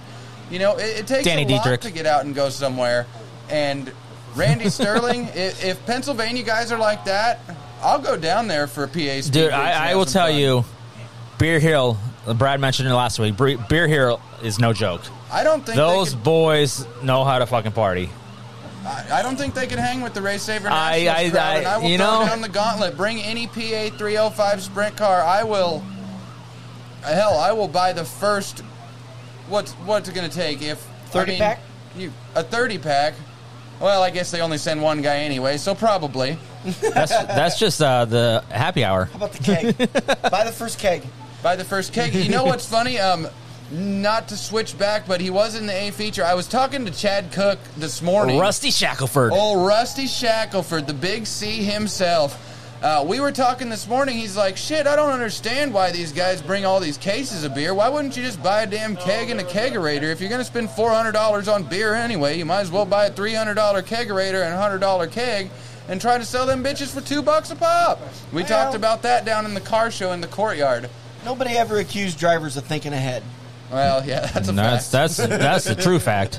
you 0.50 0.58
know, 0.58 0.76
it, 0.78 1.00
it 1.00 1.06
takes 1.06 1.24
Danny 1.24 1.44
a 1.44 1.48
lot 1.48 1.62
Dietrich. 1.62 1.80
to 1.82 1.90
get 1.92 2.06
out 2.06 2.24
and 2.24 2.34
go 2.34 2.48
somewhere. 2.48 3.06
And 3.50 3.92
Randy 4.36 4.68
Sterling, 4.70 5.24
if, 5.34 5.64
if 5.64 5.84
Pennsylvania 5.86 6.42
guys 6.42 6.70
are 6.72 6.78
like 6.78 7.04
that, 7.04 7.40
I'll 7.82 7.98
go 8.00 8.16
down 8.16 8.48
there 8.48 8.66
for 8.66 8.84
a 8.84 8.88
PA. 8.88 9.20
Dude, 9.30 9.50
I, 9.52 9.90
I 9.90 9.94
will 9.94 10.04
tell 10.04 10.28
fun. 10.28 10.36
you, 10.38 10.64
Beer 11.38 11.58
Hill. 11.60 11.96
Brad 12.36 12.60
mentioned 12.60 12.88
it 12.88 12.94
last 12.94 13.18
week. 13.18 13.36
Beer 13.36 13.88
Hill 13.88 14.20
is 14.42 14.58
no 14.58 14.72
joke. 14.72 15.02
I 15.32 15.42
don't 15.44 15.64
think 15.64 15.76
Those 15.76 16.10
could, 16.14 16.22
boys 16.24 16.86
know 17.02 17.24
how 17.24 17.38
to 17.38 17.46
fucking 17.46 17.72
party. 17.72 18.10
I 18.84 19.06
I 19.12 19.22
don't 19.22 19.36
think 19.36 19.54
they 19.54 19.66
can 19.66 19.78
hang 19.78 20.02
with 20.02 20.14
the 20.14 20.22
race 20.22 20.42
saver 20.42 20.68
I- 20.68 21.08
I- 21.08 21.30
crowd, 21.30 21.36
I- 21.40 21.54
and 21.58 21.66
I 21.66 21.78
will 21.78 21.88
you 21.88 21.96
throw 21.98 22.20
know- 22.20 22.26
down 22.26 22.40
the 22.42 22.48
gauntlet. 22.48 22.96
Bring 22.96 23.20
any 23.20 23.46
PA 23.46 23.96
305 23.96 24.62
sprint 24.62 24.96
car. 24.96 25.22
I 25.22 25.42
will. 25.44 25.82
Hell, 27.02 27.38
I 27.38 27.52
will 27.52 27.68
buy 27.68 27.92
the 27.92 28.04
first. 28.04 28.60
What's 29.48 29.72
what's 29.72 30.08
it 30.08 30.14
going 30.14 30.28
to 30.28 30.34
take 30.34 30.60
if 30.62 30.78
30 31.06 31.18
I 31.20 31.32
mean, 31.32 31.38
pack? 31.38 31.60
You 31.96 32.12
a 32.34 32.42
30 32.42 32.78
pack. 32.78 33.14
Well, 33.80 34.02
I 34.02 34.10
guess 34.10 34.30
they 34.30 34.40
only 34.40 34.58
send 34.58 34.82
one 34.82 35.02
guy 35.02 35.18
anyway, 35.18 35.56
so 35.56 35.74
probably. 35.74 36.36
That's 36.80 37.10
that's 37.10 37.58
just 37.58 37.80
uh, 37.80 38.04
the 38.04 38.44
happy 38.50 38.84
hour. 38.84 39.04
How 39.06 39.16
about 39.16 39.32
the 39.32 39.42
keg? 39.42 39.76
Buy 40.30 40.44
the 40.44 40.52
first 40.52 40.78
keg. 40.78 41.02
Buy 41.42 41.54
the 41.56 41.64
first 41.64 41.92
keg. 41.92 42.14
You 42.14 42.28
know 42.28 42.44
what's 42.44 42.66
funny? 42.66 42.98
Um, 42.98 43.28
not 43.70 44.28
to 44.28 44.36
switch 44.36 44.76
back, 44.78 45.06
but 45.06 45.20
he 45.20 45.30
was 45.30 45.54
in 45.54 45.66
the 45.66 45.72
A 45.72 45.90
feature. 45.90 46.24
I 46.24 46.34
was 46.34 46.48
talking 46.48 46.84
to 46.86 46.90
Chad 46.90 47.32
Cook 47.32 47.58
this 47.76 48.02
morning. 48.02 48.38
Rusty 48.38 48.70
Shackelford. 48.70 49.30
Oh, 49.34 49.64
Rusty 49.66 50.06
Shackelford, 50.06 50.86
the 50.86 50.94
big 50.94 51.26
C 51.26 51.62
himself. 51.62 52.44
Uh, 52.80 53.04
we 53.06 53.18
were 53.18 53.32
talking 53.32 53.68
this 53.68 53.88
morning. 53.88 54.16
He's 54.16 54.36
like, 54.36 54.56
shit, 54.56 54.86
I 54.86 54.94
don't 54.94 55.10
understand 55.12 55.74
why 55.74 55.90
these 55.90 56.12
guys 56.12 56.40
bring 56.40 56.64
all 56.64 56.78
these 56.78 56.96
cases 56.96 57.42
of 57.42 57.52
beer. 57.52 57.74
Why 57.74 57.88
wouldn't 57.88 58.16
you 58.16 58.22
just 58.22 58.40
buy 58.40 58.62
a 58.62 58.66
damn 58.66 58.94
keg 58.94 59.30
and 59.30 59.40
a 59.40 59.44
kegerator? 59.44 60.04
If 60.12 60.20
you're 60.20 60.28
going 60.30 60.40
to 60.40 60.44
spend 60.44 60.68
$400 60.68 61.52
on 61.52 61.64
beer 61.64 61.94
anyway, 61.94 62.38
you 62.38 62.44
might 62.44 62.60
as 62.60 62.70
well 62.70 62.84
buy 62.86 63.06
a 63.06 63.10
$300 63.10 63.54
kegerator 63.82 64.44
and 64.44 64.54
a 64.54 64.86
$100 64.86 65.10
keg 65.10 65.50
and 65.88 66.00
try 66.00 66.18
to 66.18 66.24
sell 66.24 66.46
them 66.46 66.62
bitches 66.62 66.94
for 66.94 67.00
two 67.00 67.20
bucks 67.20 67.50
a 67.50 67.56
pop. 67.56 68.00
We 68.32 68.42
Well- 68.42 68.48
talked 68.48 68.76
about 68.76 69.02
that 69.02 69.24
down 69.24 69.44
in 69.44 69.54
the 69.54 69.60
car 69.60 69.90
show 69.90 70.12
in 70.12 70.20
the 70.20 70.28
courtyard. 70.28 70.88
Nobody 71.24 71.58
ever 71.58 71.78
accused 71.78 72.16
drivers 72.18 72.56
of 72.56 72.64
thinking 72.64 72.92
ahead. 72.92 73.24
Well, 73.72 74.06
yeah, 74.06 74.20
that's 74.26 74.48
a 74.48 74.52
that's 74.52 74.90
fact. 74.90 74.92
that's 74.92 75.16
that's 75.16 75.64
the 75.64 75.74
true 75.74 75.98
fact. 75.98 76.38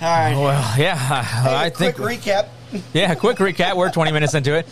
All 0.00 0.08
right. 0.08 0.34
Well, 0.34 0.74
yeah, 0.78 0.96
Hey, 0.96 1.54
I 1.54 1.70
quick 1.70 1.96
think 1.96 2.22
recap. 2.22 2.48
Yeah. 2.92 3.14
Quick 3.14 3.38
recap. 3.38 3.76
We're 3.76 3.90
20 3.90 4.12
minutes 4.12 4.34
into 4.34 4.54
it. 4.56 4.66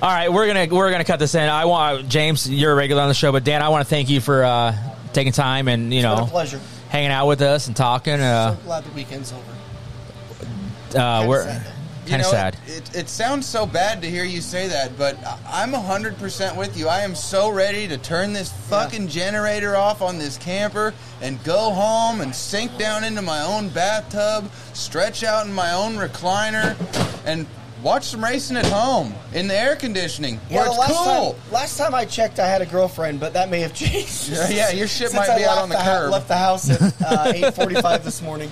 All 0.00 0.08
right, 0.10 0.32
we're 0.32 0.46
gonna 0.46 0.66
we're 0.74 0.90
gonna 0.90 1.04
cut 1.04 1.18
this 1.20 1.34
in. 1.34 1.48
I 1.48 1.64
want 1.66 2.08
James, 2.08 2.50
you're 2.50 2.72
a 2.72 2.74
regular 2.74 3.02
on 3.02 3.08
the 3.08 3.14
show, 3.14 3.30
but 3.32 3.44
Dan, 3.44 3.62
I 3.62 3.68
want 3.68 3.84
to 3.84 3.88
thank 3.88 4.08
you 4.10 4.20
for 4.20 4.42
uh, 4.42 4.74
taking 5.12 5.32
time 5.32 5.68
and 5.68 5.92
you 5.92 6.00
It's 6.00 6.04
know 6.04 6.24
a 6.24 6.26
pleasure. 6.26 6.60
hanging 6.88 7.10
out 7.10 7.26
with 7.28 7.40
us 7.42 7.68
and 7.68 7.76
talking. 7.76 8.14
Uh, 8.20 8.56
so 8.56 8.62
glad 8.64 8.84
the 8.84 8.90
weekend's 8.92 9.32
over. 9.32 10.98
uh, 10.98 11.26
we're. 11.28 11.62
You 12.04 12.10
kind 12.10 12.22
of 12.22 12.26
know, 12.26 12.32
sad. 12.32 12.56
It, 12.66 12.96
it 12.96 13.08
sounds 13.08 13.46
so 13.46 13.64
bad 13.64 14.02
to 14.02 14.10
hear 14.10 14.24
you 14.24 14.40
say 14.40 14.66
that, 14.68 14.98
but 14.98 15.16
I- 15.24 15.62
I'm 15.62 15.72
100% 15.72 16.56
with 16.56 16.76
you. 16.76 16.88
I 16.88 17.00
am 17.02 17.14
so 17.14 17.48
ready 17.48 17.86
to 17.88 17.96
turn 17.98 18.32
this 18.32 18.52
fucking 18.68 19.08
generator 19.08 19.76
off 19.76 20.02
on 20.02 20.18
this 20.18 20.36
camper 20.36 20.94
and 21.20 21.42
go 21.44 21.70
home 21.70 22.20
and 22.20 22.34
sink 22.34 22.76
down 22.76 23.04
into 23.04 23.22
my 23.22 23.40
own 23.42 23.68
bathtub, 23.68 24.50
stretch 24.72 25.22
out 25.22 25.46
in 25.46 25.52
my 25.52 25.72
own 25.72 25.94
recliner, 25.94 26.76
and 27.24 27.46
watch 27.84 28.04
some 28.06 28.22
racing 28.24 28.56
at 28.56 28.66
home 28.66 29.14
in 29.32 29.46
the 29.48 29.56
air 29.58 29.74
conditioning 29.76 30.36
where 30.48 30.64
the 30.64 30.70
it's 30.70 30.78
last 30.78 30.92
cool. 30.92 31.32
Time, 31.34 31.52
last 31.52 31.76
time 31.78 31.94
I 31.94 32.04
checked, 32.04 32.38
I 32.40 32.46
had 32.48 32.62
a 32.62 32.66
girlfriend, 32.66 33.20
but 33.20 33.32
that 33.34 33.48
may 33.48 33.60
have 33.60 33.74
changed. 33.76 34.28
Yeah, 34.28 34.48
yeah, 34.48 34.70
your 34.70 34.88
shit 34.88 35.10
Since 35.10 35.14
might 35.14 35.30
I 35.30 35.38
be 35.38 35.44
out 35.44 35.58
on 35.58 35.68
the 35.68 35.78
hou- 35.78 35.84
curb. 35.90 36.10
left 36.12 36.28
the 36.28 36.36
house 36.36 36.68
at 36.68 36.80
uh, 36.80 37.32
8:45 37.32 38.02
this 38.04 38.22
morning. 38.22 38.50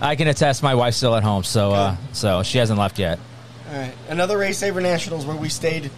I 0.00 0.16
can 0.16 0.28
attest. 0.28 0.62
My 0.62 0.74
wife's 0.74 0.96
still 0.96 1.14
at 1.14 1.22
home, 1.22 1.44
so 1.44 1.72
uh, 1.72 1.96
so 2.12 2.42
she 2.42 2.58
hasn't 2.58 2.78
left 2.78 2.98
yet. 2.98 3.18
All 3.68 3.76
right, 3.78 3.92
another 4.08 4.38
Race 4.38 4.58
Saver 4.58 4.80
Nationals 4.80 5.26
where 5.26 5.36
we 5.36 5.48
stayed 5.48 5.90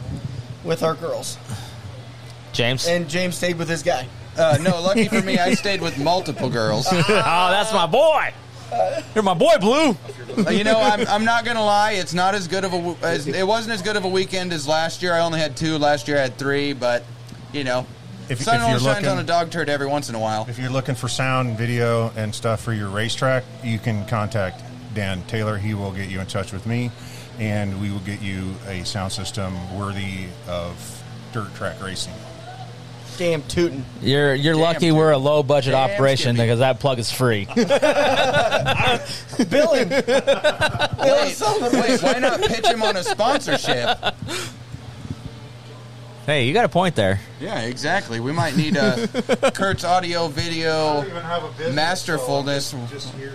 with 0.64 0.82
our 0.82 0.94
girls, 0.94 1.38
James. 2.52 2.86
and 2.86 3.08
James 3.08 3.36
stayed 3.36 3.58
with 3.58 3.68
his 3.68 3.82
guy. 3.82 4.06
Uh, 4.36 4.58
no, 4.60 4.80
lucky 4.80 5.08
for 5.08 5.20
me, 5.22 5.38
I 5.38 5.54
stayed 5.54 5.80
with 5.80 5.98
multiple 5.98 6.50
girls. 6.50 6.86
oh, 6.90 7.02
that's 7.06 7.72
my 7.72 7.86
boy. 7.86 8.32
You're 9.14 9.22
my 9.22 9.34
boy, 9.34 9.54
Blue. 9.60 9.96
Uh, 10.46 10.50
you 10.50 10.64
know, 10.64 10.80
I'm, 10.80 11.06
I'm 11.06 11.24
not 11.26 11.44
gonna 11.44 11.64
lie. 11.64 11.92
It's 11.92 12.14
not 12.14 12.34
as 12.34 12.48
good 12.48 12.64
of 12.64 12.72
a 12.72 12.76
w- 12.78 12.96
as 13.02 13.26
it 13.26 13.46
wasn't 13.46 13.74
as 13.74 13.82
good 13.82 13.96
of 13.96 14.04
a 14.04 14.08
weekend 14.08 14.52
as 14.52 14.66
last 14.66 15.02
year. 15.02 15.12
I 15.12 15.20
only 15.20 15.38
had 15.38 15.56
two. 15.56 15.76
Last 15.78 16.08
year 16.08 16.16
I 16.16 16.22
had 16.22 16.38
three, 16.38 16.72
but 16.72 17.04
you 17.52 17.64
know, 17.64 17.86
If- 18.28 18.40
sun 18.42 18.56
if 18.56 18.60
only 18.62 18.70
you're 18.72 18.80
shines 18.80 18.96
looking- 18.96 19.08
on 19.08 19.18
a 19.18 19.22
dog 19.24 19.50
turd 19.50 19.68
every 19.68 19.86
once 19.86 20.08
in 20.08 20.14
a 20.14 20.18
while. 20.18 20.46
If 20.48 20.58
you're 20.58 20.70
looking 20.70 20.94
for 20.94 21.08
sound, 21.08 21.58
video, 21.58 22.10
and 22.16 22.34
stuff 22.34 22.60
for 22.60 22.72
your 22.72 22.88
racetrack, 22.88 23.44
you 23.62 23.78
can 23.78 24.04
contact 24.06 24.62
Dan 24.94 25.22
Taylor. 25.26 25.56
He 25.58 25.74
will 25.74 25.90
get 25.92 26.08
you 26.08 26.20
in 26.20 26.26
touch 26.26 26.52
with 26.52 26.66
me, 26.66 26.90
and 27.38 27.80
we 27.80 27.90
will 27.90 27.98
get 28.00 28.20
you 28.22 28.54
a 28.68 28.84
sound 28.84 29.12
system 29.12 29.54
worthy 29.78 30.26
of 30.48 31.02
dirt 31.32 31.54
track 31.54 31.82
racing. 31.82 32.12
Damn 33.18 33.42
tootin'. 33.42 33.84
You're 34.00 34.34
you're 34.34 34.54
Damn, 34.54 34.62
lucky 34.62 34.88
dude. 34.88 34.96
we're 34.96 35.10
a 35.10 35.18
low 35.18 35.42
budget 35.42 35.72
Damn 35.72 35.90
operation 35.90 36.34
skippy. 36.34 36.46
because 36.46 36.60
that 36.60 36.80
plug 36.80 36.98
is 36.98 37.10
free. 37.12 37.44
Bill 37.54 37.64
him. 39.74 39.90
Wait, 39.90 41.36
wait, 41.72 42.02
why 42.02 42.18
not 42.18 42.40
pitch 42.40 42.66
him 42.66 42.82
on 42.82 42.96
a 42.96 43.04
sponsorship? 43.04 43.98
Hey, 46.26 46.46
you 46.46 46.54
got 46.54 46.64
a 46.64 46.68
point 46.68 46.94
there. 46.96 47.20
Yeah, 47.40 47.60
exactly. 47.62 48.20
We 48.20 48.32
might 48.32 48.56
need 48.56 48.76
a 48.76 49.50
Kurt's 49.54 49.84
audio 49.84 50.28
video. 50.28 51.02
masterfulness. 51.72 52.74
Just 52.90 53.12
here. 53.14 53.32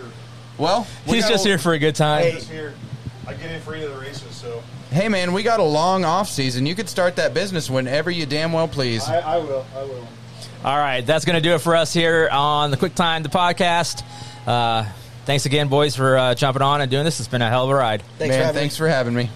Well, 0.58 0.88
we 1.08 1.16
He's 1.18 1.28
just 1.28 1.46
a- 1.46 1.50
here 1.50 1.58
for 1.58 1.74
a 1.74 1.80
good 1.80 1.96
time. 1.96 2.24
Hey. 2.24 2.40
Here. 2.40 2.74
I 3.28 3.34
get 3.34 3.52
in 3.52 3.60
for 3.62 3.74
any 3.76 3.84
of 3.84 3.94
the 3.94 4.00
races, 4.00 4.34
so 4.36 4.64
Hey 4.90 5.10
man, 5.10 5.34
we 5.34 5.44
got 5.44 5.60
a 5.60 5.64
long 5.64 6.06
off 6.06 6.30
season. 6.30 6.66
You 6.66 6.76
could 6.76 6.88
start 6.88 7.18
that 7.18 7.34
business 7.34 7.70
whenever 7.70 8.10
you 8.10 8.26
damn 8.26 8.54
well 8.54 8.70
please. 8.70 9.04
I, 9.08 9.20
I 9.20 9.38
will. 9.38 9.66
I 9.76 9.84
will. 9.84 10.08
All 10.64 10.78
right, 10.78 11.06
that's 11.06 11.26
going 11.26 11.36
to 11.36 11.42
do 11.42 11.54
it 11.54 11.60
for 11.60 11.76
us 11.76 11.92
here 11.94 12.30
on 12.32 12.72
the 12.72 12.78
Quick 12.78 12.96
Time, 12.96 13.22
the 13.24 13.30
podcast. 13.30 14.04
Uh, 14.48 14.86
thanks 15.26 15.46
again, 15.46 15.68
boys, 15.68 15.96
for 15.96 16.18
uh, 16.18 16.36
jumping 16.36 16.62
on 16.62 16.80
and 16.82 16.90
doing 16.90 17.04
this. 17.04 17.20
It's 17.20 17.28
been 17.28 17.42
a 17.42 17.50
hell 17.50 17.66
of 17.66 17.70
a 17.70 17.76
ride. 17.76 18.02
Thanks 18.18 18.36
for 18.36 18.40
man, 18.40 18.46
having 18.46 18.56
me. 18.56 18.60
thanks 18.62 18.78
for 18.78 18.88
having 18.88 19.14
me. 19.14 19.30